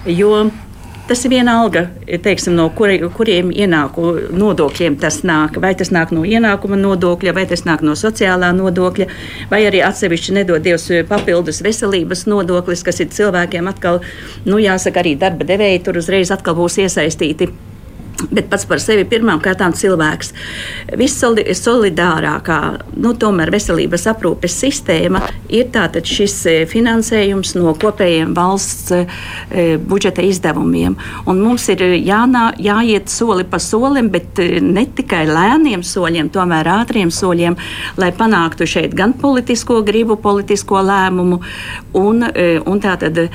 [0.06, 0.46] jo
[1.08, 1.88] Tas ir vienalga,
[2.24, 5.58] teiksim, no kuri, kuriem ienāku nodokļiem tas nāk.
[5.64, 9.08] Vai tas nāk no ienākuma nodokļa, vai tas nāk no sociālā nodokļa,
[9.52, 14.00] vai arī atsevišķi nedod Dievs papildus veselības nodoklis, kas ir cilvēkiem atkal,
[14.46, 17.50] nu jāsaka, arī darba devēji tur uzreiz atkal būs iesaistīti
[18.30, 20.34] Bet pats par sevi pirmām kārtām cilvēks.
[21.00, 22.60] Vissolidārākā,
[23.02, 29.02] nu, tomēr veselības aprūpes sistēma ir tātad šis e, finansējums no kopējiem valsts e,
[29.88, 30.98] budžeta izdevumiem.
[31.32, 36.70] Un mums ir jānā, jāiet soli pa solim, bet e, ne tikai lēniem soļiem, tomēr
[36.76, 37.58] ātriem soļiem,
[38.02, 41.42] lai panāktu šeit gan politisko gribu, politisko lēmumu
[42.00, 43.28] un, e, un tātad e,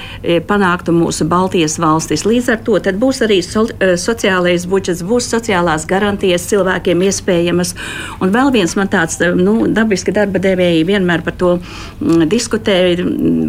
[0.47, 2.27] panāktu mūsu Baltijas valstis.
[2.29, 3.67] Līdz ar to būs arī so,
[4.01, 7.75] sociālais budžets budžets, būs sociālās garantijas cilvēkiem iespējamas.
[8.21, 12.79] Un vēl viens man tāds nu, dabiski darba devēji vienmēr par to mm, diskutē,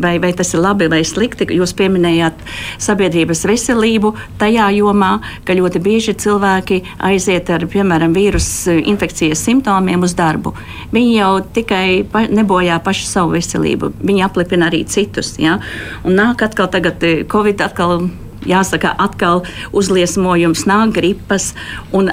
[0.04, 1.50] vai, vai tas ir labi vai slikti.
[1.58, 2.44] Jūs pieminējāt
[2.84, 10.16] sabiedrības veselību tajā jomā, ka ļoti bieži cilvēki aiziet ar, piemēram, vīrusu infekcijas simptomiem uz
[10.18, 10.54] darbu.
[10.94, 15.36] Viņi jau tikai pa, nebojā pašu savu veselību, viņi aplipina arī citus.
[15.42, 15.58] Ja?
[16.06, 18.08] Un nāk atkal tagad eh, Covid atkal
[18.48, 19.44] jāsaka, atkal
[19.76, 21.54] uzliesmojums, nāk gripas,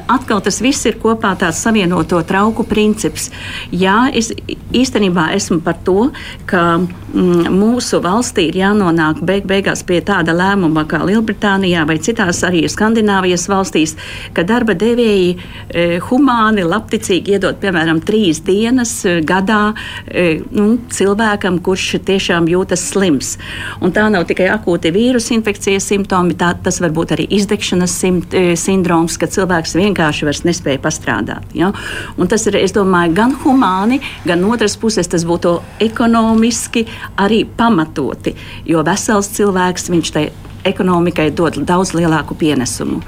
[0.08, 3.30] atkal tas viss ir kopā tāds savienoto trauku princips.
[3.72, 4.32] Jā, es
[4.74, 6.10] īstenībā esmu par to,
[6.50, 12.42] ka mm, mūsu valstī ir jānonāk beig beigās pie tāda lēmuma kā Lielbritānijā vai citās
[12.46, 13.96] arī Skandināvijas valstīs,
[14.34, 19.74] ka darba devēji e, humāni, labticīgi iedod piemēram trīs dienas e, gadā
[20.08, 23.36] e, nu, cilvēkam, kurš tiešām jūtas slims.
[23.84, 27.92] Un tā nav tikai akūti vīrusu infekcijas simptomi simptomi, tā, tas var būt arī izdegšanas
[27.92, 31.44] simt, e, sindroms, ka cilvēks vienkārši vairs nespēja pastrādāt.
[31.54, 31.72] Ja?
[32.16, 37.44] Un tas ir, es domāju, gan humāni, gan no otras puses tas būtu ekonomiski arī
[37.44, 38.34] pamatoti,
[38.66, 40.30] jo vesels cilvēks viņš tai
[40.64, 43.00] ekonomikai dod daudz lielāku pienesumu.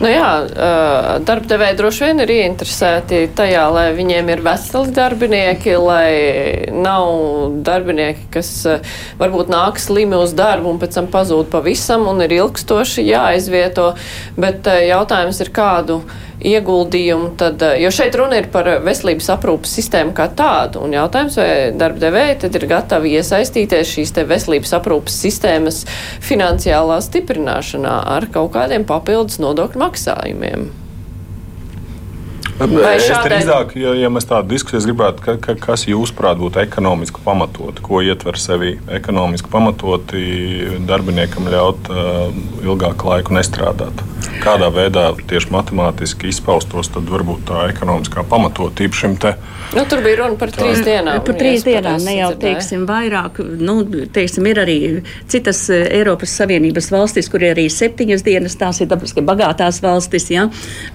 [0.00, 0.30] Nu jā,
[1.26, 6.10] darbdevēji droši vien ir ieinteresēti tajā, lai viņiem ir veseli darbinieki, lai
[6.74, 8.50] nav darbinieki, kas
[9.20, 13.92] varbūt nāk slimi uz darbu un pēc tam pazūd pavisam un ir ilgstoši jāizvieto.
[14.40, 16.02] Bet jautājums ir kādu
[16.42, 21.36] ieguldījumu, tad, eh, jo šeit runa ir par veselības aprūpas sistēmu kā tādu, un jautājums,
[21.36, 25.84] vai darba devēji tad ir gatavi iesaistīties šīs te veselības aprūpas sistēmas
[26.20, 30.83] finansiālā stiprināšanā ar kaut kādiem papildus nodokļu maksājumiem.
[32.58, 33.30] Vai es šādai...
[33.32, 37.98] drīzāk, ja, ja mēs tādu diskusiju gribētu, ka, ka, kas jūsuprāt būtu ekonomiski pamatot, ko
[38.04, 40.22] ietver sevi ekonomiski pamatoti
[40.86, 42.28] darbiniekam ļaut uh,
[42.62, 44.04] ilgāku laiku nestrādāt?
[44.44, 49.34] Kādā veidā tieši matemātiski izpaustos, tad varbūt tā ekonomiskā pamatotība šim te.
[49.74, 51.20] Nu, tur bija runa par trīs dienām.
[51.26, 53.40] Par trīs dienām, ne jau teiksim, vairāk.
[53.58, 53.80] Nu,
[54.14, 54.76] teiksim, ir arī
[55.30, 60.28] citas Eiropas Savienības valstis, kur ir arī septiņas dienas, tās ir dabiski bagātās valstis.
[60.30, 60.46] Ja?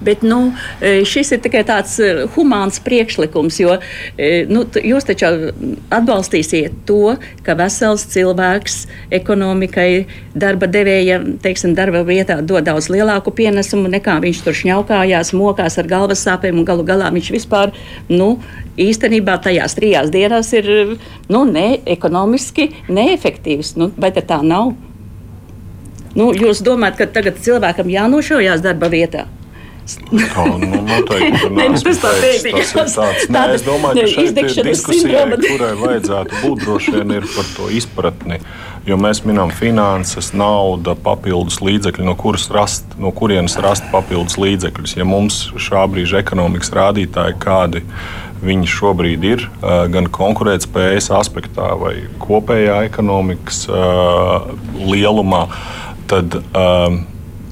[0.04, 5.52] Bet nu, šis ir tikai tāds eh, humāns priekšlikums, jo eh, nu, jūs taču
[5.92, 8.84] atbalstīsiet to, ka vesels cilvēks
[9.20, 15.78] ekonomikai darba devēja, teiksim, darba vietā dod daudz lielāku pienesumu nekā viņš tur šņaukājās, mokās
[15.80, 17.74] ar galvas sāpēm un galu galā viņš vispār,
[18.08, 18.36] nu,
[18.80, 20.70] īstenībā tajās trijās dienās ir,
[21.28, 23.74] nu, ne ekonomiski neefektīvs.
[23.80, 24.74] Nu, vai tā nav?
[26.18, 29.28] Nu, jūs domājat, ka tagad cilvēkam jānošaujās darba vietā?
[29.98, 33.28] Tā, nu, noteikti, Nē, nu, tas tā teikt, tas ir tāds.
[33.32, 37.70] Nē, es domāju, ka šeit ir diskusija, kurai vajadzētu būt droši vien ir par to
[37.74, 38.40] izpratni.
[38.88, 42.16] Jo mēs minam finanses, nauda, papildus līdzekļi, no,
[42.54, 44.96] rast, no kurienes rast papildus līdzekļus.
[44.96, 47.84] Ja mums šā brīža ekonomikas rādītāji kādi
[48.40, 49.44] viņi šobrīd ir,
[49.92, 53.66] gan konkurētspējas aspektā vai kopējā ekonomikas
[54.80, 55.44] lielumā,
[56.10, 56.40] tad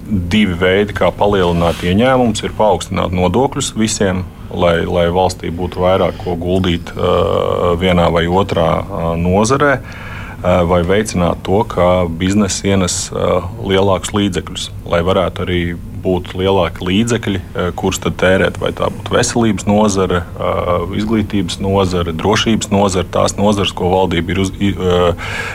[0.09, 6.37] divi veidi, kā palielināt ieņēmumus, ir paaugstināt nodokļus visiem, lai, lai valstī būtu vairāk ko
[6.41, 13.45] guldīt uh, vienā vai otrā uh, nozarē, uh, vai veicināt to, ka biznesa ienes uh,
[13.61, 15.63] lielākus līdzekļus, lai varētu arī
[16.03, 18.59] būtu lielāki līdzekļi, eh, kurus tad tērēt.
[18.63, 24.41] Vai tā būtu veselības nozare, eh, izglītības nozare, drošības nozare, tās nozares, ko valdība ir
[24.45, 25.13] uz, eh,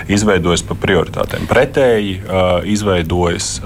[0.08, 1.47] izveidojusi par prioritātēm.
[1.47, 2.21] Pretēji
[2.63, 3.60] izveidojas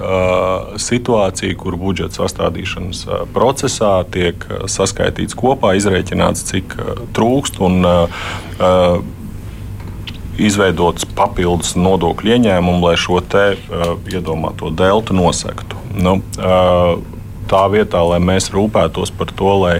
[0.76, 4.34] situācija, kur budžeta sastādīšanas procesā tiek
[4.66, 6.76] saskaitīts kopā, izrēķināts, cik
[7.12, 7.60] trūkst.
[7.60, 7.82] Un,
[10.38, 15.78] izveidots papildus nodokļu ieņēmumu, lai šo te uh, iedomāto deltu nosektu.
[15.98, 16.98] Nu, uh,
[17.48, 19.74] tā vietā, lai mēs rūpētos par to, lai,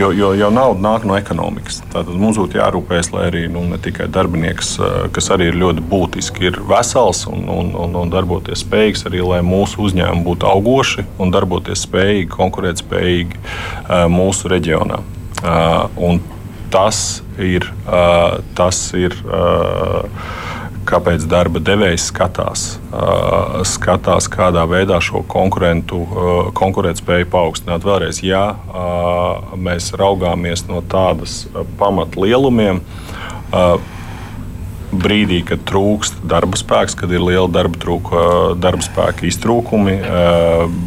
[0.00, 1.82] jo, jo, jo nauda nāk no ekonomikas.
[1.92, 4.74] Tātad mums būtu jārūpējas, lai arī nu, ne tikai darbinieks,
[5.14, 9.42] kas arī ir ļoti būtiski, ir vesels un, un, un, un darboties spējīgs, arī lai
[9.46, 13.42] mūsu uzņēmumi būtu augoši un darboties spējīgi, konkurētspējīgi
[14.12, 15.02] mūsu reģionā.
[15.42, 16.22] Un
[16.72, 17.68] tas ir.
[18.56, 19.14] Tas ir
[20.88, 27.86] kāpēc darba devējs skatās, uh, skatās kādā veidā šo konkurentu, uh, konkurētspēju paaugstināt.
[27.86, 31.44] Vēlreiz, ja uh, mēs raugāmies no tādas
[31.80, 32.82] pamatlielumiem,
[34.92, 38.22] brīdī, kad trūkst darba spēks, kad ir liela darba, trūka,
[38.60, 39.98] darba spēka iztrūkumi,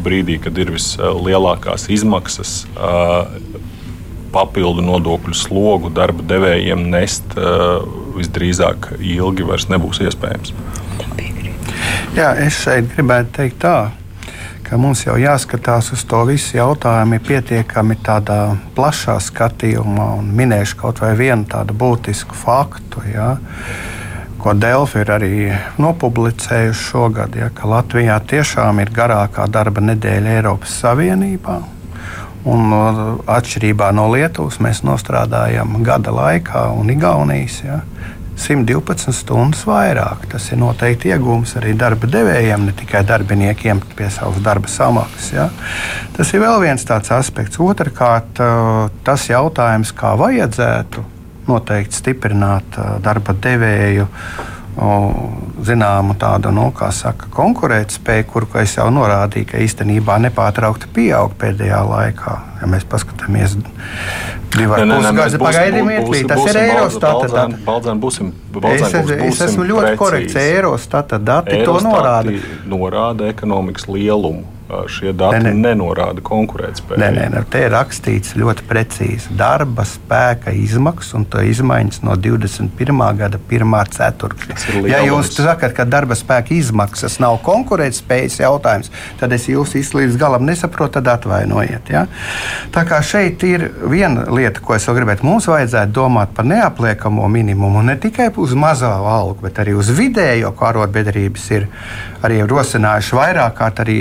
[0.02, 2.56] brīdī, kad ir vislielākās izmaksas,
[4.36, 7.36] papildu nodokļu slogu darba devējiem nest
[8.16, 10.52] visdrīzāk ilgi vairs nebūs iespējams.
[12.16, 13.76] Jā, es šeit gribētu teikt tā,
[14.64, 18.40] ka mums jau jāskatās uz to visu jautājumu pietiekami tādā
[18.76, 23.04] plašā skatījumā un minēšu kaut vai vienu tādu būtisku faktu.
[23.12, 23.34] Ja
[24.46, 25.30] ko Delfi ir arī
[25.82, 31.56] nopublicējuši šogad, ja, ka Latvijā tiešām ir garākā darba nedēļa Eiropas Savienībā.
[32.46, 32.70] Un,
[33.26, 37.62] atšķirībā no Lietuvas mēs strādājam gada laikā un Igaunijas.
[37.66, 37.80] Ja,
[38.36, 40.26] 112 stundas vairāk.
[40.30, 45.30] Tas ir noteikti iegūms arī darba devējiem, ne tikai darbiniekiem pie savas darba samaksas.
[45.32, 45.48] Ja.
[46.16, 47.58] Tas ir vēl viens tāds aspekts.
[47.58, 48.42] Otrakārt,
[49.06, 51.04] tas jautājums, kā vajadzētu
[51.48, 54.06] noteikti stiprināt darba devēju
[54.76, 62.34] zināmu tādu, nu, saka, konkurētspēju, kuru es jau norādīju, ka īstenībā nepārtraukti pieaug pēdējā laikā.
[62.60, 63.56] Ja mēs paskatāmies
[64.56, 67.46] divas pusgadus, pagaidīmiet, tas ir Eurostata.
[67.64, 70.36] Baldzēn, būsim, baldzēn, es, būsim es esmu ļoti korekts.
[70.44, 72.36] Eurostata dati Eurostati to norāda.
[72.68, 74.55] Norāda ekonomikas lielumu
[74.88, 75.68] šie dati ne, ne.
[75.68, 76.98] nenorāda konkurētspēju.
[77.00, 79.34] Nē, nē, nē, te ir rakstīts ļoti precīzi.
[79.38, 83.02] Darba spēka izmaksas un to izmaiņas no 21.
[83.18, 83.76] gada 1.
[83.96, 84.56] ceturkšņa.
[84.90, 90.46] Ja jūs sakat, ka darba spēka izmaksas nav konkurētspējas jautājums, tad es jūs līdz galam
[90.48, 91.92] nesaprotu, tad atvainojiet.
[91.92, 92.06] Ja?
[92.74, 95.26] Tā kā šeit ir viena lieta, ko es vēl gribētu.
[95.26, 100.52] Mums vajadzētu domāt par neapliekamo minimumu ne tikai uz mazo algu, bet arī uz vidējo,
[100.56, 101.68] ko arotbiedrības ir
[102.26, 103.98] arī rosinājuši vairāk kārt arī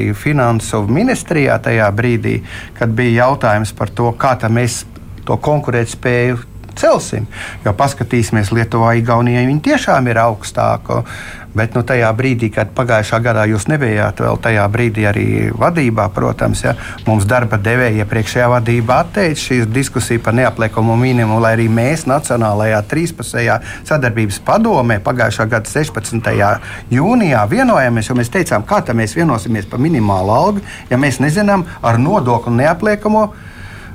[0.55, 2.43] finansu ministrijā tajā brīdī,
[2.77, 4.85] kad bija jautājums par to, kā mēs
[5.25, 6.37] to konkurētspēju
[6.79, 7.27] celsim.
[7.65, 11.01] Jo paskatīsimies, Lietuvā, Igaunijā viņi tiešām ir augstāki.
[11.55, 16.65] Bet nu, tajā brīdī, kad pagājušā gadā jūs nebijāt vēl tajā brīdī arī vadībā, protams,
[16.65, 16.73] ja,
[17.07, 22.83] mums darba devēja iepriekšējā vadībā atteica šīs diskusijas par neapliekamo minimumu, lai arī mēs Nacionālajā
[22.91, 23.71] 13.
[23.88, 26.31] sadarbības padomē pagājušā gada 16.
[26.91, 32.03] jūnijā vienojāmies, jo mēs teicām, kā mēs vienosimies par minimālu algu, ja mēs nezinām ar
[32.03, 33.30] nodokli neapliekamo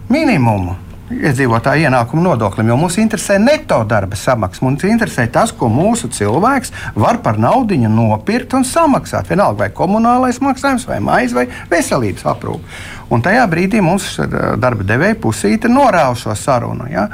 [0.08, 4.64] minimumu iedzīvotāju ienākumu nodoklim, jo mums interesē neto darba samaksa.
[4.64, 9.28] Mums interesē tas, ko mūsu cilvēks var par naudu nopirkt un samaksāt.
[9.30, 12.64] Vienalga vai komunālais maksājums, vai maize, vai veselības aprūpe.
[13.10, 14.12] Un tajā brīdī mums
[14.60, 16.86] darba devēja pusīte norāva šo sarunu.
[16.90, 17.08] Ja?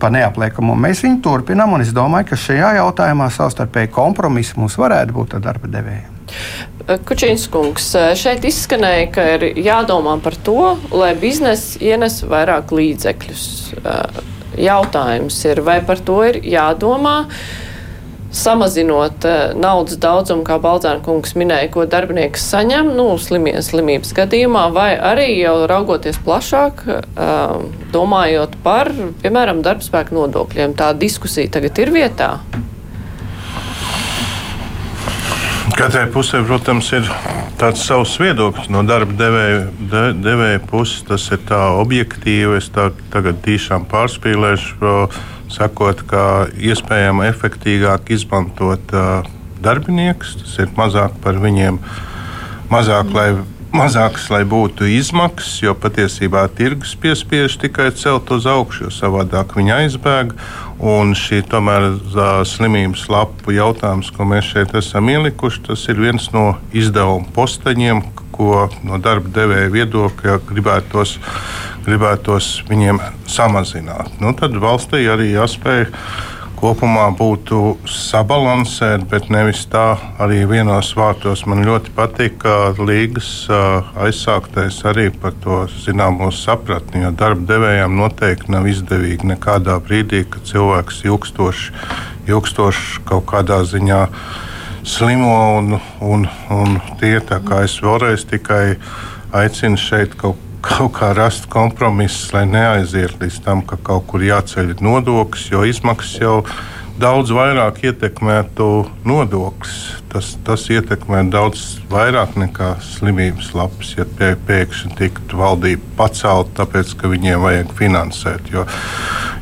[0.00, 5.16] Par neapliekamo mēs viņu turpinām, un es domāju, ka šajā jautājumā savstarpēji kompromiss mums varētu
[5.16, 6.13] būt ar darba devēju.
[7.08, 7.86] Kučīnskungs,
[8.20, 13.44] šeit izskanēja, ka ir jādomā par to, lai biznesa ienes vairāk līdzekļus.
[14.60, 17.22] Jautājums ir, vai par to ir jādomā?
[18.34, 19.24] samazinot
[19.54, 25.28] naudas daudzumu, kā Baldzēna kungs minēja, ko darbinieks saņem, nu, slimies, slimības gadījumā, vai arī
[25.38, 26.82] jau raugoties plašāk,
[27.94, 28.90] domājot par,
[29.22, 30.74] piemēram, darbspēku nodokļiem.
[30.78, 32.34] Tā diskusija tagad ir vietā.
[35.72, 37.06] Katrai pusē, protams, ir
[37.56, 41.00] tāds savs viedoklis no darba devēja, de, devēja puses.
[41.08, 42.58] Tas ir tā objektīvi.
[42.60, 44.92] Es tā, tagad tiešām pārspīlēšu
[45.54, 49.24] sakot, ka iespējams efektīvāk izmantot uh,
[49.64, 51.78] darbiniekus, tas ir mazāk par viņiem,
[52.72, 53.28] mazāk, lai,
[53.74, 59.74] mazāks, lai būtu izmaksas, jo patiesībā tirgus piespiež tikai celt uz augšu, jo savādāk viņi
[59.80, 60.34] aizbēg.
[60.84, 61.92] Un šī tomēr
[62.48, 68.02] slimības lapu jautājums, ko mēs šeit esam ielikuši, tas ir viens no izdevuma posteņiem,
[68.34, 71.16] ko no darba devēja viedokļa gribētos,
[71.86, 73.00] gribētos viņiem
[73.30, 74.10] samazināt.
[74.22, 75.86] Nu, tad valstī arī jāspēj
[76.58, 81.44] kopumā būtu sabalansēt, bet nevis tā arī vienos vārtos.
[81.50, 83.30] Man ļoti patīk, ka līgas
[84.06, 90.46] aizsāktais arī par to zināmo sapratni, jo darba devējām noteikti nav izdevīgi nekādā brīdī, kad
[90.50, 91.74] cilvēks ilgstoši,
[92.30, 94.04] ilgstoši kaut kādā ziņā
[94.84, 95.34] slimo.
[95.58, 98.76] Un, un, un tie, kā es vēlreiz tikai
[99.34, 104.76] aicinu šeit kaut, kaut kā rast kompromisus, lai neaiziet līdz tam, ka kaut kur jāceļ
[104.84, 106.36] nodoklis, jo izmaksas jau
[107.00, 108.68] daudz vairāk ietekmētu
[109.06, 109.78] nodoklis.
[110.12, 116.94] Tas, tas ietekmē daudz vairāk nekā slimības lapas, ja pie, pēkšņi tiktu valdība pacelt, tāpēc
[117.00, 118.52] ka viņiem vajag finansēt.
[118.54, 118.66] Jo,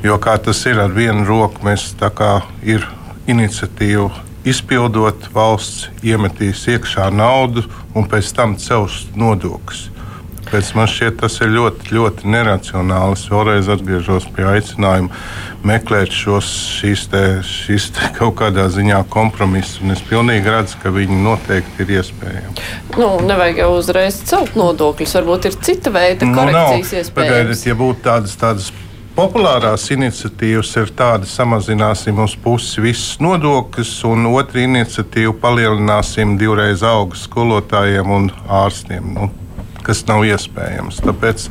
[0.04, 2.88] jo kā tas ir ar vienu roku, mēs tā kā ir
[3.28, 4.10] iniciatīva
[4.48, 9.91] izpildot, valsts iemetīs iekšā naudu un pēc tam cels nodokļus.
[10.52, 13.16] Pēc man šķiet, tas ir ļoti, ļoti neracionāli.
[13.16, 15.08] Es vēlreiz atgriežos pie aicinājuma
[15.64, 19.80] meklēt šos šīs te, šīs te kaut kādā ziņā kompromisus.
[19.94, 22.68] Es pilnīgi redzu, ka viņi noteikti ir iespējami.
[22.98, 25.16] Nu, nevajag jau uzreiz celt nodokļus.
[25.22, 27.12] Varbūt ir cita veida nu, korekcijas iespējas.
[27.16, 28.68] Pagaidiet, ja būtu tādas, tādas
[29.16, 37.26] populārās iniciatīvas ir tādas, samazināsim uz pusi visus nodokļus, un otra iniciatīva palielināsim divreiz augus
[37.28, 38.28] skolotājiem un
[38.62, 39.28] ārstiem, nu,
[39.86, 41.02] kas nav iespējams.
[41.04, 41.48] Tāpēc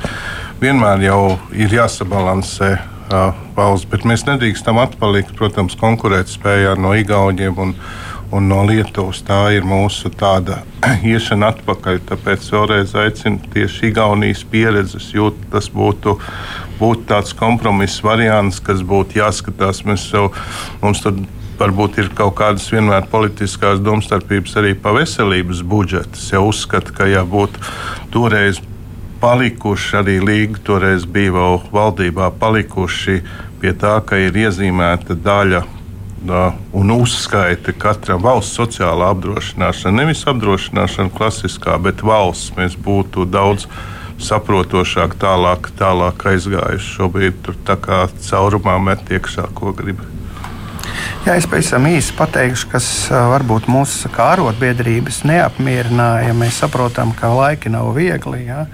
[0.62, 1.22] vienmēr jau
[1.58, 2.78] ir jāsabalansē
[3.58, 7.74] valsts, bet mēs nedrīkstam atpalikt, protams, konkurētspējā no Igauniem un,
[8.32, 9.22] un no Lietuvas.
[9.28, 10.62] Tā ir mūsu tāda
[11.14, 12.02] iešana atpakaļ.
[12.12, 16.18] Tāpēc vēlreiz aicinu tieši Igaunijas pieredzes jūt, tas būtu
[16.82, 19.84] būtu tāds kompromiss variants, kas būtu jāskatās.
[19.86, 20.32] Mēs jau,
[20.82, 21.20] mums tad
[21.62, 26.18] varbūt ir kaut kādas vienmēr politiskās domstarpības arī pa veselības budžetu.
[26.18, 27.58] Es jau uzskatu, ka jābūt
[28.14, 28.62] toreiz
[29.22, 33.22] palikuši, arī Līga toreiz bija vēl valdībā palikuši
[33.62, 35.62] pie tā, ka ir iezīmēta daļa
[36.26, 40.04] da, un uzskaita katram valsts sociālā apdrošināšana.
[40.04, 43.68] Nevis apdrošināšana klasiskā, bet valsts mēs būtu daudz
[44.22, 46.96] saprotošāk, tālāk, tālāk aizgājuši.
[46.98, 50.02] Šobrīd tur tā kā caurumā met iekšā, ko grib.
[51.22, 56.34] Jā, es pavisam īsi pateikšu, kas varbūt mūsu arotbiedrības neapmierināja.
[56.38, 58.48] Mēs saprotam, ka laiki nav viegli.
[58.48, 58.66] Jā.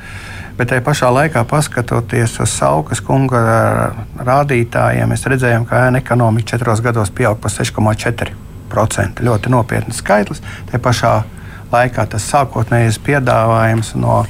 [0.57, 3.41] Bet tajā pašā laikā, paskatoties uz Saukas kunga
[4.17, 9.25] rādītājiem, mēs redzējām, ka ēna ekonomika četros gados pieauga par 6,4%.
[9.27, 10.41] Ļoti nopietns skaitlis.
[10.71, 11.13] Tajā pašā
[11.73, 14.23] laikā tas sākotnējais piedāvājums no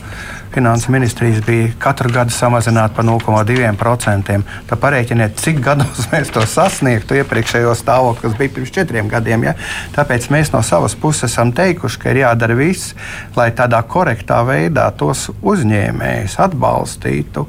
[0.58, 4.38] Finanses ministrijas bija katru gadu samazināt par 0,2%.
[4.66, 9.46] Tad parēķiniet, cik gados mēs to sasniegtu iepriekšējo stāvokli, kas bija pirms četriem gadiem.
[9.46, 9.54] Ja?
[9.94, 12.96] Tāpēc mēs no savas puses esam teikuši, ka ir jādara viss,
[13.38, 17.46] lai tādā korektā veidā tos uzņēmējus atbalstītu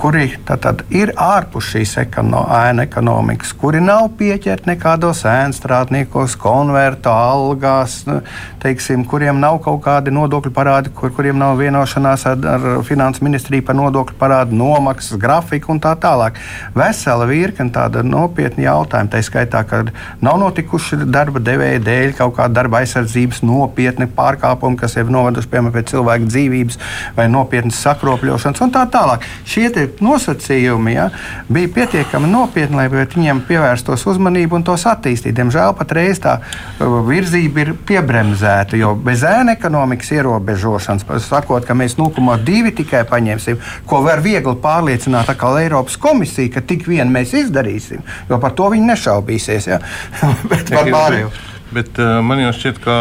[0.00, 7.10] kuri tad, ir ārpus šīs ekono, ēna ekonomikas, kuri nav pieķerti nekādos ēnu strādniekos, konvertu
[7.12, 8.20] algās, nu,
[8.62, 13.66] teiksim, kuriem nav kaut kādi nodokļu parādi, kur, kuriem nav vienošanās ar, ar finanses ministriju
[13.68, 16.40] par nodokļu parādu, nomaksas grafiku un tā tālāk.
[16.76, 19.82] Vesela virkne tāda nopietna jautājuma, tā skaitā, ka
[20.24, 25.76] nav notikuši darba devēja dēļ kaut kāda darba aizsardzības nopietni pārkāpumi, kas ir noveduši piemēram
[25.76, 26.80] pie cilvēku dzīvības
[27.20, 29.68] vai nopietnas sakropļošanas un tā tālāk šie
[30.00, 31.08] nosacījumi ja,
[31.50, 35.36] bija pietiekami nopietni, lai viņiem pievērstos uzmanību un tos attīstītu.
[35.40, 41.96] Diemžēl patreiz tā uh, virzība ir piebremzēta, jo bez ēna ekonomikas ierobežošanas, sakot, ka mēs
[42.00, 48.38] 0,2 tikai paņemsim, ko var viegli pārliecināt Eiropas komisija, ka tik vien mēs izdarīsim, jo
[48.42, 49.70] par to viņi nešaubīsies.
[49.70, 49.80] Ja?
[50.50, 51.30] Bet par pārējo.
[51.70, 52.96] Bet uh, man jau šķiet, ka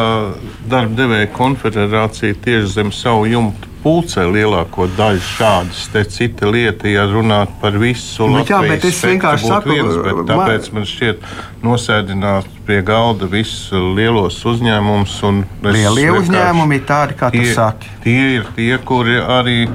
[0.70, 5.86] darba devēja konfederācija tieši zem savu jumtu pulcē lielāko daļu šādas.
[5.93, 9.95] Te cita lieta, ja runāt par visu Nu, Latvijas jā, bet es vienkārši saku, viens,
[10.03, 11.24] bet man- tāpēc man šķiet
[11.63, 15.15] nosēdināt pie galda visus lielos uzņēmumus.
[15.63, 17.88] Lielie uzņēmumi ir tādi, kā tu tie, saki.
[18.03, 19.70] Tie ir tie, kuri arī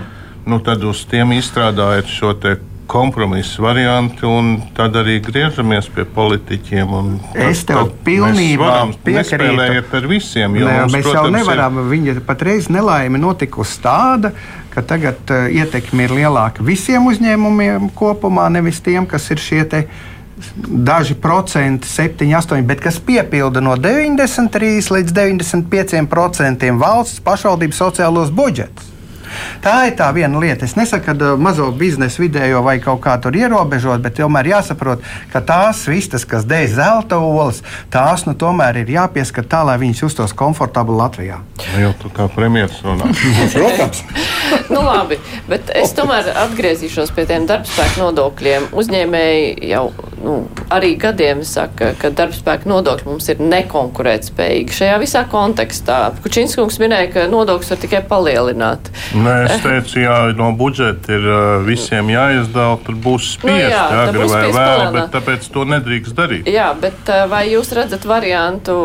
[0.47, 6.93] nu, uz tiem izstrādājot šo te kompromisu variantu, un tad arī griežamies pie politiķiem.
[6.93, 8.73] un Es tad- tev tad pilnībā
[9.05, 9.19] piekrītu.
[9.19, 10.57] nespēlējiet ar visiem.
[10.57, 11.75] Jo Nē, mums, mēs protams, jau ir- nevaram.
[11.91, 14.33] Viņa patreiz nelaime notikusi tāda,
[14.71, 19.87] ka tagad uh, ietekme ir lielāka visiem uzņēmumiem kopumā, nevis tiem, kas ir šie te
[20.67, 28.31] daži procenti, 7, 8, bet kas piepilda no 93 līdz 95 procentiem valsts pašvaldības sociālos
[28.35, 28.91] budžetus.
[29.65, 30.67] Tā ir tā viena lieta.
[30.69, 35.05] Es nesaku, ka uh, mazo biznesu vidējo vai kaut kā tur ierobežot, bet tomēr jāsaprot,
[35.33, 37.63] ka tās vistas, kas dēļ zelta olas,
[37.93, 41.41] tās nu tomēr ir jāpieskat tā, lai viņas justos komfortabli Latvijā.
[41.73, 43.11] Nu, Jau tu kā premjerministrs runā.
[43.55, 44.03] Protams.
[44.71, 45.19] Nu, labi,
[45.49, 48.71] bet es tomēr atgriezīšos pie tiem darbspēku nodokļiem.
[48.77, 49.89] Uzņēmēji jau
[50.25, 50.37] nu,
[50.73, 54.77] arī gadiem saka, ka darbspēku nodokļi mums ir nekonkurētspējīgi.
[54.79, 58.91] Šajā visā kontekstā Kučinskungs minēja, ka nodokļus var tikai palielināt.
[59.25, 61.27] Nē, es teicu, ja no budžeta ir
[61.67, 66.19] visiem jāizdala, tad būs Nu spiest, jā, tad agri vai vēl, bet tāpēc to nedrīkst
[66.19, 66.51] darīt.
[66.51, 68.77] Jā, bet vai jūs redzat variantu,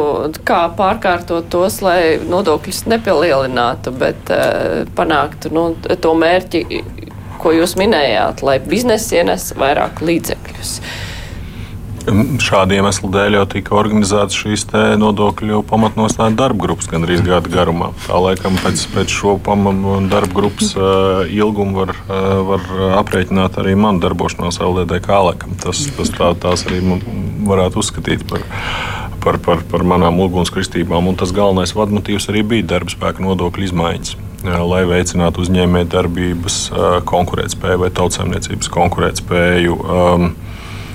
[0.48, 4.34] kā pārkārtot tos, lai nodokļus nepalielinātu, bet
[4.98, 5.68] panāktu nu,
[6.00, 6.64] to mērķi,
[7.40, 10.76] ko jūs minējāt, lai biznesa ienes vairāk līdzekļus?
[12.39, 14.66] Šādu iemeslu dēļ jau tika organizētas šīs
[15.00, 17.91] nodokļu pamatnostāļu darba grupas gandrīz gada garumā.
[18.06, 19.36] Tā laikam pēc, pēc šo
[20.10, 22.66] darba grupas uh, ilgumu var, uh, var
[23.02, 25.20] aprēķināt arī manu darbošanos LDDK.
[25.30, 25.54] Laikam.
[25.60, 26.82] Tas, tas tā, tās arī
[27.50, 28.45] varētu uzskatīt par,
[29.24, 31.12] par, par, par manām ugunskristībām.
[31.12, 34.16] Un tas galvenais vadmotīvs arī bija darba spēka nodokļu izmaiņas.
[34.47, 36.62] uh, Lai veicinātu uzņēmējdarbības
[37.10, 39.82] konkurētspēju vai tautsēmniecības konkurētspēju.
[39.84, 40.32] Um,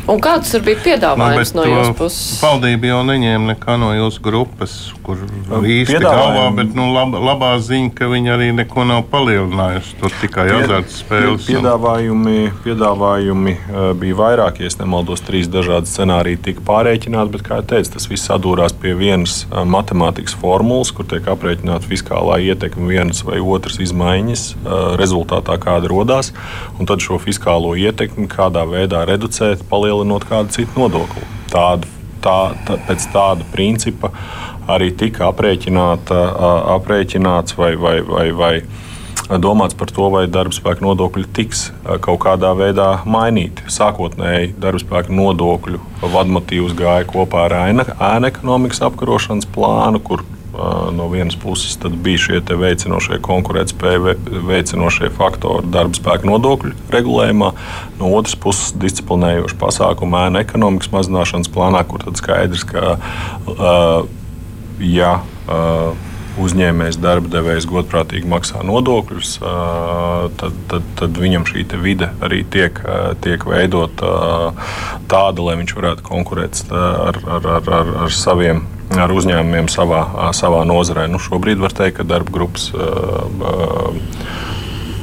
[0.04, 2.40] Un kāds tur bija piedāvājums Nu, no jūsu to puses?
[2.44, 7.52] Valdība jau neņēma nekā no jūsu grupas, kur īsti piedāvājumu- galvā, bet nu, lab, labā
[7.64, 9.94] ziņa, ka viņi arī neko nav palielinājuši.
[10.02, 11.48] Tur tikai azartspēles.
[11.48, 17.62] un- Piedāvājumi, piedāvājumi eh, bija vairāki, ja nemaldos, trīs dažādi scenāriji tika pārreikināti, bet, kā
[17.62, 22.88] jau teicu, tas viss sadūrās pie vienas eh, matemātikas formulas, kur tiek aprēķināta fiskālā ietekme
[22.92, 26.32] vienas vai otras izmaiņas eh, rezultātā, kāda radās,
[26.78, 29.64] un tad šo fiskālo ietekmi kādā veidā reducēt,
[29.94, 31.22] palielinot kādu citu nodokli.
[31.52, 31.86] Tādu,
[32.22, 34.10] tā, tā, pēc tāda principa
[34.68, 36.18] arī tika aprēķināta,
[36.74, 41.68] aprēķināts vai, vai, vai, vai domāts par to, vai darbspēka nodokļi tiks
[42.00, 43.68] kaut kādā veidā mainīti.
[43.70, 47.86] Sākotnēji darbspēka nodokļu vadmotīvs gāja kopā ar ēna,
[48.30, 50.24] ekonomikas apkarošanas plānu, kur
[50.94, 54.16] no vienas puses bija šie veicinošie konkurētspēju ve-
[54.48, 57.52] veicinošie faktori darbspēka nodokļu regulējumā,
[58.00, 62.96] no otras puses disciplinējoši pasākumi ēna ekonomikas mazināšanas plānā, kur tad skaidrs, ka
[64.80, 65.14] ja
[66.40, 69.36] uzņēmējs, darba devējs godprātīgi maksā nodokļus,
[70.40, 72.78] tad, tad, tad viņam šī vide arī tiek,
[73.24, 74.52] tiek veidota
[75.10, 78.64] tāda, lai viņš varētu konkurēt ar, ar, ar, ar, ar saviem.
[78.94, 80.02] Ar uzņēmumiem savā,
[80.36, 81.06] savā nozarē.
[81.10, 83.96] Nu, šobrīd var teikt, ka darba grupas uh, uh,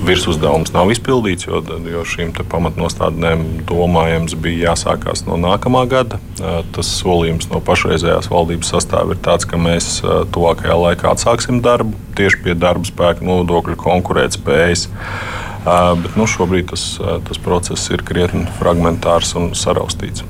[0.05, 6.19] virsuzdevums nav izpildīts, jo, jo šīm pamatnostādnēm domājams bija jāsākās no nākamā gada.
[6.39, 11.61] Eh, Tas solījums no pašreizējās valdības sastāvā ir tāds, ka mēs eh, tuvākajā laikā atsāksim
[11.63, 14.87] darbu tieši pie darba spēka nodokļu konkurētspējas.
[14.87, 16.85] Eh, Bet nu, šobrīd tas,
[17.27, 20.25] tas process ir krietni fragmentārs un saraustīts.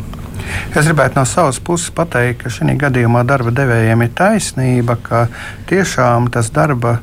[0.75, 5.25] Es gribētu no savas puses pateikt, ka šajā gadījumā darba devējiem ir taisnība, ka
[5.69, 6.97] tiešām tas darba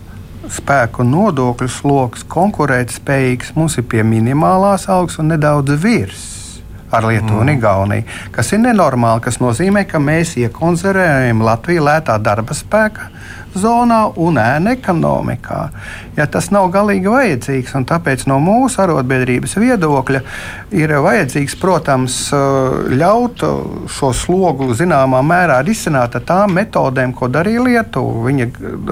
[0.55, 6.27] spēku nodokļu sloks konkurētspējīgs mums ir pie minimālās algas un nedaudz virs.
[6.89, 12.57] Ar Lietuvu un Igauniju, kas ir nenormāli, kas nozīmē, ka mēs iekonzervējam Latviju lētā darba
[12.57, 13.11] spēka
[13.59, 15.61] zonā un ēna ekonomikā.
[16.19, 20.21] Ja tas nav galīgi vajadzīgs, un tāpēc no mūsu arotbiedrības viedokļa
[20.75, 22.17] ir vajadzīgs, protams,
[22.99, 23.45] ļaut
[23.95, 28.27] šo slogu zināmā mērā risināt ar tām metodēm, ko darīja Lietuva.
[28.29, 28.49] Viņa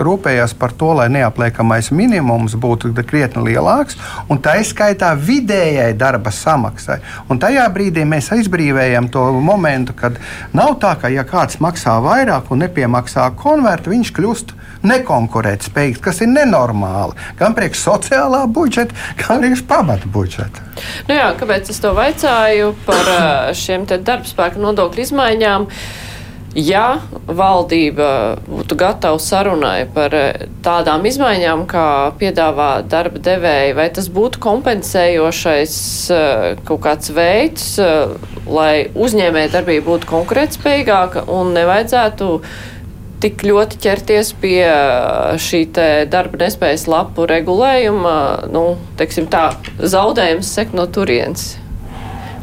[0.06, 3.98] rūpējās par to, lai neapliekamais minimums būtu krietni lielāks,
[4.30, 7.00] un tā izskaitā vidējai darba samaksai.
[7.30, 10.20] Un tajā brīdī mēs aizbrīvējam to momentu, kad
[10.56, 14.25] nav tā, ka ja kāds maksā vairāk un nepiemaksā konvertu, viņš kļūst
[14.86, 17.16] nekonkurētspējīgs, kas ir nenormāli.
[17.38, 20.66] Gan priekš sociālā budžeta, gan priekš pamata budžeta.
[21.08, 23.14] Nu jā, kāpēc es to vaicāju par
[23.56, 25.70] šiem darbspēka nodokļu izmaiņām?
[26.56, 30.14] Ja valdība būtu gatava sarunai par
[30.64, 35.74] tādām izmaiņām, kā piedāvā darba devēja, vai tas būtu kompensējošais
[36.64, 37.66] kaut kāds veids,
[38.48, 42.30] lai uzņēmēja darbība būtu konkurētspējīgāka un nevajadzētu
[43.26, 44.62] tik ļoti ķerties pie
[45.42, 45.66] šī
[46.12, 48.16] darba nespējas lapu regulējuma,
[48.54, 48.66] nu,
[48.98, 49.48] teiksim tā,
[49.82, 51.56] zaudējums sek no turienes.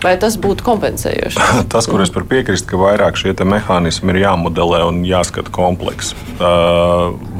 [0.03, 1.39] Vai tas būtu kompensējoši?
[1.71, 6.11] tas, kur es par piekrītu, ka vairāk šie mehānismi ir jāmodelē un jāskata komplekss.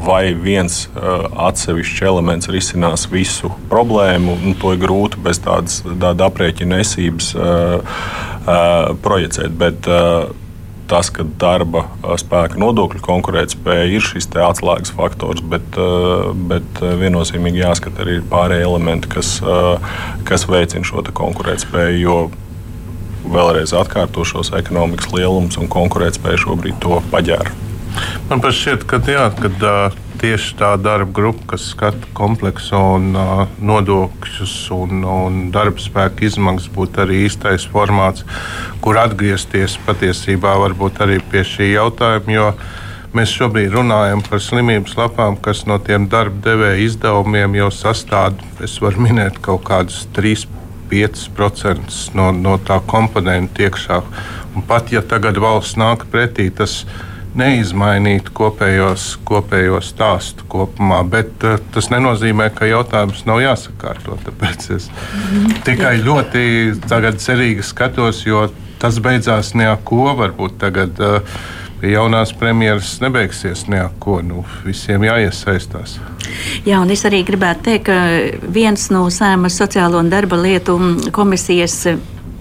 [0.03, 6.79] Vai viens atsevišķs elements risinās visu problēmu, nu, to ir grūti bez tādas tāda aprēķina
[6.85, 7.33] esības
[9.03, 9.59] projicēt.
[9.59, 9.91] Bet,
[10.91, 11.85] tas, ka darba
[12.19, 15.79] spēka nodokļu konkurētspēja ir šis atslēgas faktors, bet,
[16.49, 19.35] bet viennozīmīgi jāskata arī pārējie elementi, kas,
[20.27, 21.99] kas veicina šo konkurētspēju.
[22.03, 22.17] Jo
[23.23, 27.53] vēlreiz atkārtošos, ekonomikas lielums un konkurētspēja šobrīd to paģēra.
[28.29, 33.43] Man šķiet, ka, jā, kad, uh, tieši tā darba grupa, kas skata kompleksu un uh,
[33.59, 38.23] nodokļus un, un darba spēka izmaksas, būtu arī īstais formāts,
[38.83, 40.55] kur atgriezties patiesībā
[41.03, 42.33] arī pie šī jautājuma.
[42.37, 42.47] Jo
[43.13, 48.79] mēs šobrīd runājam par slimības lapām, kas no tiem darba devēja izdevumiem jau sastāv, es
[48.81, 50.61] varu minēt kaut kādus 3%.
[50.93, 54.01] 5% no, no tā komponenta iekšā.
[54.53, 56.83] Un pat ja tagad valsts nāk pretī, tas
[57.39, 64.19] neizmainītu kopējos, kopējos stāstu kopumā, bet uh, tas nenozīmē, ka jautājums nav jāsakārto.
[64.27, 64.89] Tāpēc es
[65.67, 66.45] tikai ļoti
[67.23, 68.47] cerīgi skatos, jo
[68.81, 71.01] tas beidzās neko varbūt tagad.
[71.01, 71.43] Uh,
[71.83, 74.21] jaunās premjeras nebeigsies neko.
[74.23, 75.97] Nu, visiem jāiesaistās.
[76.65, 80.77] Jā, un es arī gribētu teikt, ka viens no Sēmas sociālo un darba lietu
[81.11, 81.81] komisijas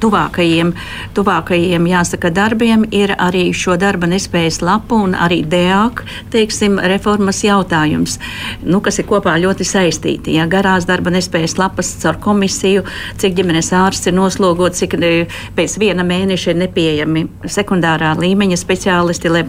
[0.03, 0.73] tuvākajiem,
[1.17, 6.03] tuvākajiem jāsaka, darbiem ir arī šo darba nespējas lapu un arī DEAK
[6.35, 8.19] teiksim, reformas jautājums,
[8.67, 10.37] nu, kas ir kopā ļoti saistīti.
[10.39, 12.85] Ja, garās darba nespējas lapas caur komisiju,
[13.23, 15.13] cik ģimenes ārsts ir noslogots, cik e,
[15.57, 17.27] pēc viena mēneša ir nepieejami
[17.59, 19.47] sekundārā līmeņa speciālisti, lai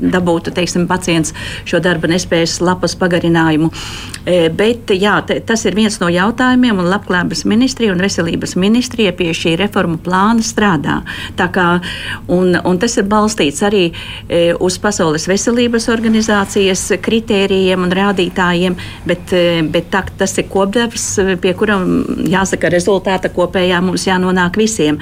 [0.00, 1.34] dabūtu teiksim, pacients
[1.68, 3.70] šo darba nespējas lapas pagarinājumu.
[4.28, 9.32] E, bet jā, tas ir viens no jautājumiem, un Labklājības ministrija un Veselības ministrija pie
[9.36, 11.00] šī reformu plāna strādā.
[11.38, 11.68] Kā,
[12.34, 18.76] un, un tas ir balstīts arī e, uz Pasaules veselības organizācijas kritērijiem un rādītājiem,
[19.08, 21.08] bet, e, bet tā, tas ir kopdevs,
[21.42, 21.86] pie kuram
[22.28, 25.00] jāsaka rezultāta kopējā mums jānonāk visiem.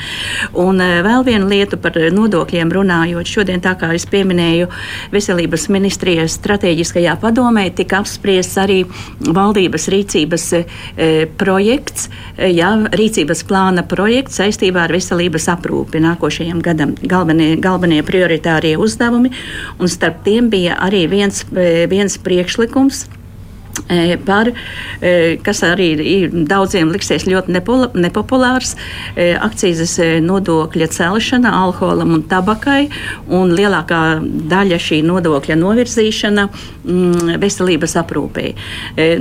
[0.57, 3.27] Un vēl viena lieta par nodokļiem runājot.
[3.37, 4.71] Šodien, tā kā es pieminēju,
[5.15, 8.83] Veselības ministrijas strateģiskajā padomē tika apspriests arī
[9.21, 10.63] valdības rīcības e,
[11.41, 16.97] projekts, e, jā, rīcības plāna projekts saistībā ar veselības aprūpi nākošajam gadam.
[17.07, 19.33] Galvenie, galvenie prioritārie uzdevumi,
[19.81, 23.26] un starp tiem bija arī viens, eh, viens priekšlikums E,
[24.27, 24.51] par,
[25.01, 25.91] e, kas arī
[26.49, 27.53] daudziem liksies ļoti
[28.01, 28.75] nepopulārs,
[29.15, 32.89] e, akcijas nodokļa celšana alkoholam un tabakai,
[33.29, 38.47] un lielākā daļa šī nodokļa novirzīšana mm, veselības aprūpē.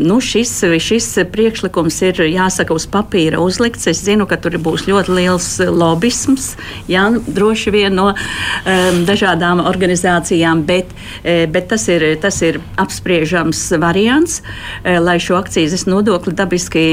[0.02, 0.52] Nu, šis,
[0.82, 3.88] šis priekšlikums ir jāsaka uz papīra uzlikts.
[3.92, 6.54] Es zinu, ka tur būs ļoti liels lobisms,
[6.92, 10.92] jā, droši vien no um, dažādām organizācijām, bet,
[11.24, 14.42] bet tas, ir, tas ir apspriežams variants.
[14.84, 16.84] Eh, lai šo akcijas nodokli dabiski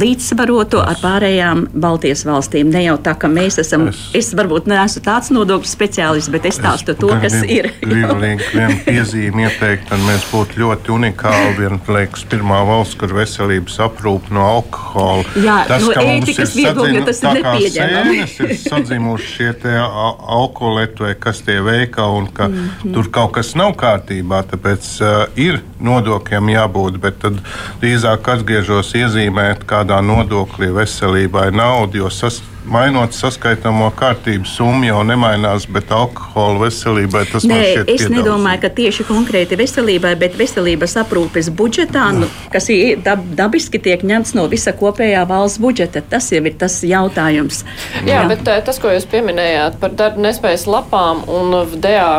[0.00, 2.70] līdzsvarotu ar pārējām Baltijas valstīm.
[2.72, 6.56] Ne jau tā, ka mēs esam, es, es varbūt neesmu tāds nodokļu speciālists, bet es
[6.56, 7.68] stāstu to, kas grib, ir.
[7.90, 13.76] Gribu vienu piezīmi ieteikt, un mēs būtu ļoti unikāli, vien, liekas, pirmā valsts, kur veselības
[13.84, 15.26] aprūp no alkohola.
[15.36, 18.18] Jā, tas, no ētikas viedokļa tas ir nepieņemami.
[18.24, 22.94] ir sadzimuši šie te alkoholeti vai kas tie veikali, un ka mm -hmm.
[22.96, 26.69] tur kaut kas nav kārtībā, tāpēc uh, ir nodokļiem jābūt,
[27.02, 27.40] bet tad
[27.82, 32.40] drīzāk atgriežos iezīmēt kādā nodoklī veselībai naudu, jo sas,
[32.72, 37.90] mainot saskaitāmo kārtību, summa jau nemainās, bet alkohola veselībai tas Nē, man šķiet.
[37.94, 38.14] Es piedaudz.
[38.16, 44.04] nedomāju, ka tieši konkrēti veselībai, bet veselības aprūpes budžetā, nu, kas ir dab, dabiski tiek
[44.06, 46.04] ņemts no visa kopējā valsts budžeta.
[46.10, 47.64] Tas jau ir tas jautājums.
[48.04, 48.24] Jā, Jā.
[48.30, 52.10] bet eh, tas, ko jūs pieminējāt par darba nespējas lapām un VDA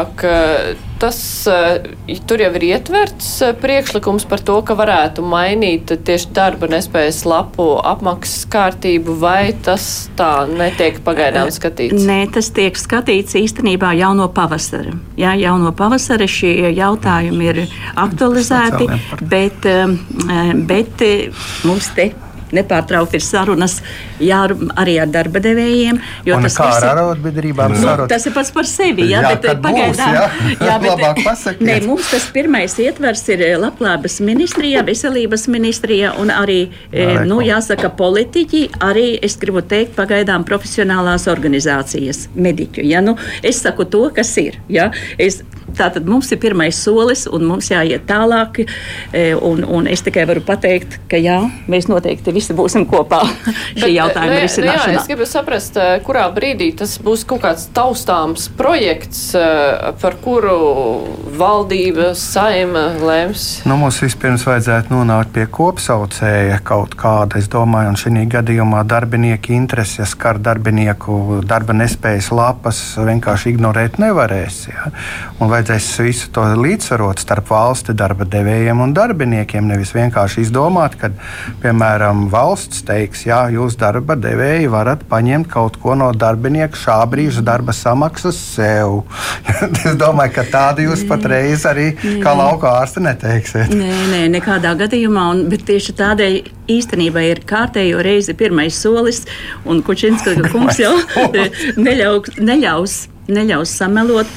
[1.02, 6.70] tas eh, tur jau ir ietverts eh, priekšlikums par to, ka varētu mainīt tieši darba
[6.72, 9.88] nespējas lapu apmaksas kārtību, vai tas
[10.18, 12.06] tā netiek pagaidām eh, skatīts?
[12.08, 14.96] Nē, tas tiek skatīts īstenībā jau no pavasara.
[15.20, 17.62] Jā, jau no pavasara šie jautājumi ir
[18.00, 18.90] aktualizēti,
[19.32, 19.70] bet,
[20.70, 21.08] bet
[21.68, 22.12] mums te
[22.56, 23.80] nepārtraukti ir sarunas
[24.22, 24.42] jā,
[24.80, 26.00] arī ar darba devējiem.
[26.32, 29.10] Un kā ar arotbiedrībām nu, tas ir pats par sevi.
[29.12, 30.16] Jā, jā bet pagaidām.
[30.16, 30.26] Jā,
[30.70, 36.62] jā bet, ne, mums tas pirmais ietvers ir eh, labklājības ministrijā, veselības ministrijā un arī,
[36.92, 42.84] Nē, nu, jāsaka, politiķi, arī, es gribu teikt, pagaidām profesionālās organizācijas, mediķu.
[42.88, 43.04] Ja?
[43.06, 44.60] Nu, es saku to, kas ir.
[44.72, 44.92] Ja?
[45.22, 45.42] Es,
[45.78, 48.58] Tātad mums ir pirmais solis, un mums jāiet tālāk.
[49.16, 51.38] E, un, un es tikai varu pateikt, ka jā,
[51.72, 53.22] mēs noteikti visi būsim kopā
[53.82, 54.88] šī jautājuma ne, risināšanā.
[54.88, 59.46] Nu jā, es gribu saprast, e, kurā brīdī tas būs kaut kāds taustāms projekts, e,
[60.02, 60.58] par kuru
[61.38, 63.48] valdība, saima lēms.
[63.70, 69.56] Nu, mums vispirms vajadzētu nonākt pie kopsaucēja kaut kāda, es domāju, un šī gadījumā darbinieki
[69.56, 74.62] intereses, skar darbinieku darba nespējas lapas vienkārši ignorēt nevarēs.
[74.72, 74.90] Ja?
[75.40, 79.70] Un vajadzēs visu to līdzsvarot starp valsti darba devējiem un darbiniekiem.
[79.72, 81.12] Nevis vienkārši izdomāt, ka,
[81.64, 87.44] piemēram, valsts teiks, jā, jūs darba devēji varat paņemt kaut ko no darbinieka šā brīža
[87.46, 89.02] darba samaksas sev.
[89.86, 91.92] es domāju, ka tādu jūs patreiz arī
[92.24, 93.74] kā lauka ārste neteiksiet.
[93.76, 95.28] Nē, nē, nekādā gadījumā.
[95.36, 96.40] Un, bet tieši tādēļ
[96.72, 99.26] īstenībā ir kārtējo reizi pirmais solis,
[99.68, 100.96] un Kučinska kungs jau
[101.86, 104.30] neļaus, neļaus neļaus samelot.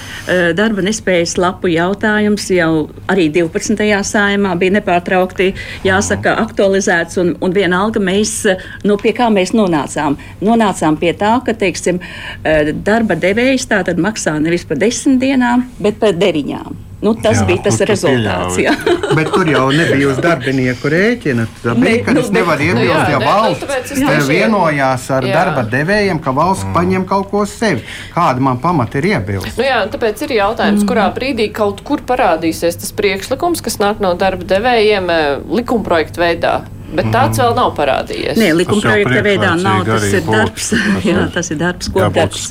[0.57, 3.85] Darba nespējas lapu jautājums jau arī 12.
[4.09, 5.51] sājumā bija nepārtraukti
[5.87, 8.37] jāsaka aktualizēts, un, un vienalga mēs,
[8.85, 10.19] nu, pie kā mēs nonācām?
[10.45, 12.01] Nonācām pie tā, ka, teiksim,
[12.87, 16.94] darba devējs tātad maksā nevis par desmit dienām, bet par deviņām.
[17.03, 18.59] Nu, tas jā, bija tas rezultāts.
[19.19, 21.47] Bet tur jau nebija uz darbinieku rēķina.
[21.63, 25.35] Tā bija, ka nu, es nevaru iebilst, nu, ja valsts nu, vienojās ar jā.
[25.37, 26.77] darba devējiem, ka valsts mm.
[26.77, 27.83] paņem kaut ko sev.
[28.15, 29.59] Kāda man pamata ir iebilst?
[29.59, 30.91] Nu, jā, tāpēc ir jautājums, mm.
[30.91, 35.27] kurā brīdī kaut kur parādīsies tas priekšlikums, kas nāk no darba devējiem eh,
[35.61, 36.57] likumprojekta veidā.
[36.95, 38.39] Bet tāds vēl nav parādījies.
[38.39, 39.83] Nē, likuma projekta veidā nav.
[39.89, 40.71] Tas ir darbs.
[41.09, 42.47] jā, tas ir darbs, ko darbs.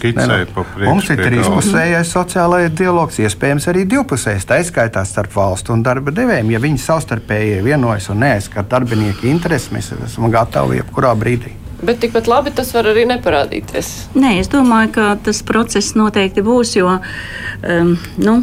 [0.84, 4.48] Mums ir trīspusējais sociālais dialogs, iespējams arī divpusējs.
[4.50, 6.54] Tā izskaitās starp valstu un darba devējiem.
[6.56, 11.63] Ja viņi savstarpēji vienojas un neaizskar darbinieku intereses, mēs esam gatavi jebkurā brīdī.
[11.84, 13.90] Bet tikpat labi tas var arī neparādīties.
[14.16, 17.90] Nē, es domāju, ka tas process noteikti būs, jo um,
[18.24, 18.36] nu,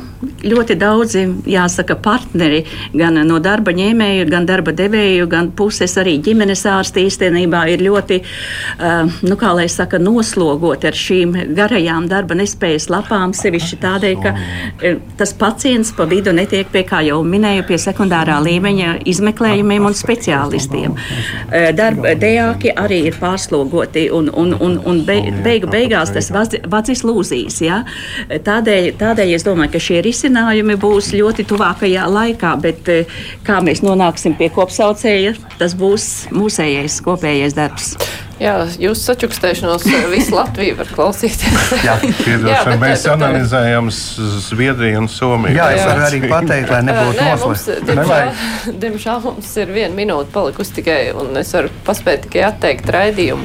[0.45, 2.61] ļoti daudzi, jāsaka, partneri
[2.93, 8.20] gan no darba ņēmēju, gan darba devēju, gan puses arī ģimenes ārsti īstenībā ir ļoti,
[8.20, 14.34] uh, nu, kā lai saka, noslogoti ar šīm garajām darba nespējas lapām, sevišķi tādēļ, ka
[14.36, 19.97] uh, tas pacients pa vidu netiek pie, kā jau minēju, pie sekundārā līmeņa izmeklējumiem un
[19.97, 21.01] speciālistiem.
[21.49, 26.31] Uh, darba dejāki arī ir pārāk pārslogoti un, un, un, un be, beigu beigās tas
[26.33, 27.61] vadzis lūzīs.
[27.64, 27.83] Ja?
[28.28, 33.85] Tādēļ, tādēļ es domāju, ka šie risinājumi būs ļoti tuvākajā laikā, bet eh, kā mēs
[33.87, 37.95] nonāksim pie kopsaucēja, tas būs mūsējais kopējais darbs.
[38.41, 41.72] Jā, jūs sačukstēšanos visu Latviju var klausīties.
[41.86, 45.53] jā, jā mēs bet, analizējam Zviedriju un Somiju.
[45.59, 48.72] Jā, es varu arī pateikt, lai nebūtu noslēgts.
[48.80, 53.45] Diemžēl, mums ir viena minūte palikusi tikai, un es varu paspēt tikai atteikt raidījumu.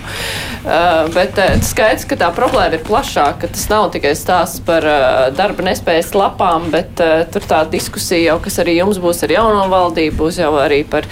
[0.64, 3.52] Uh, bet uh, skaidrs, ka tā problēma ir plašāka.
[3.52, 8.40] Tas nav tikai stāsts par uh, darba nespējas lapām, bet uh, tur tā diskusija jau,
[8.48, 11.10] kas arī jums būs ar jauno valdību, būs jau arī par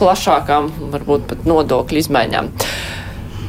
[0.00, 2.50] plašākām, varbūt pat nodokļu izmaiņām.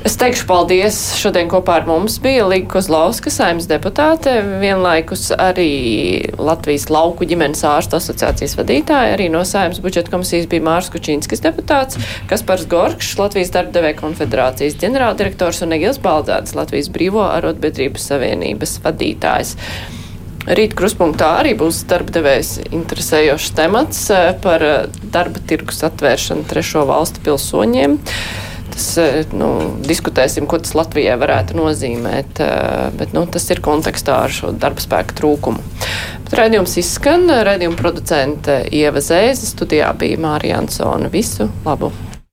[0.01, 0.95] Es teikšu paldies.
[1.21, 7.99] Šodien kopā ar mums bija Līga Kozlovska, saimnes deputāte, vienlaikus arī Latvijas lauku ģimenes ārstu
[7.99, 13.99] asociācijas vadītāja, arī no saimnes budžeta komisijas bija Mārs Kučīnskis deputāts, Kaspars Gorkšs, Latvijas darbdevēja
[14.01, 19.55] konfederācijas ģenerāldirektors un Egils Baldzēds, Latvijas brīvo arotbiedrības savienības vadītājs.
[20.49, 27.21] Rīt kruspunktā arī būs darbdevējs interesējošs temats eh, par eh, darba tirgus atvēršanu trešo valstu
[27.27, 28.01] pilsoņiem
[28.73, 29.49] tas, eh, nu,
[29.85, 34.83] diskutēsim, ko tas Latvijai varētu nozīmēt, eh, bet nu, tas ir kontekstā ar šo darba
[34.83, 35.63] spēka trūkumu.
[36.25, 41.11] Bet raidījums izskan, raidījuma producente Ieva Zēze, studijā bija Mārija Ansona.
[41.11, 41.91] Visu labu!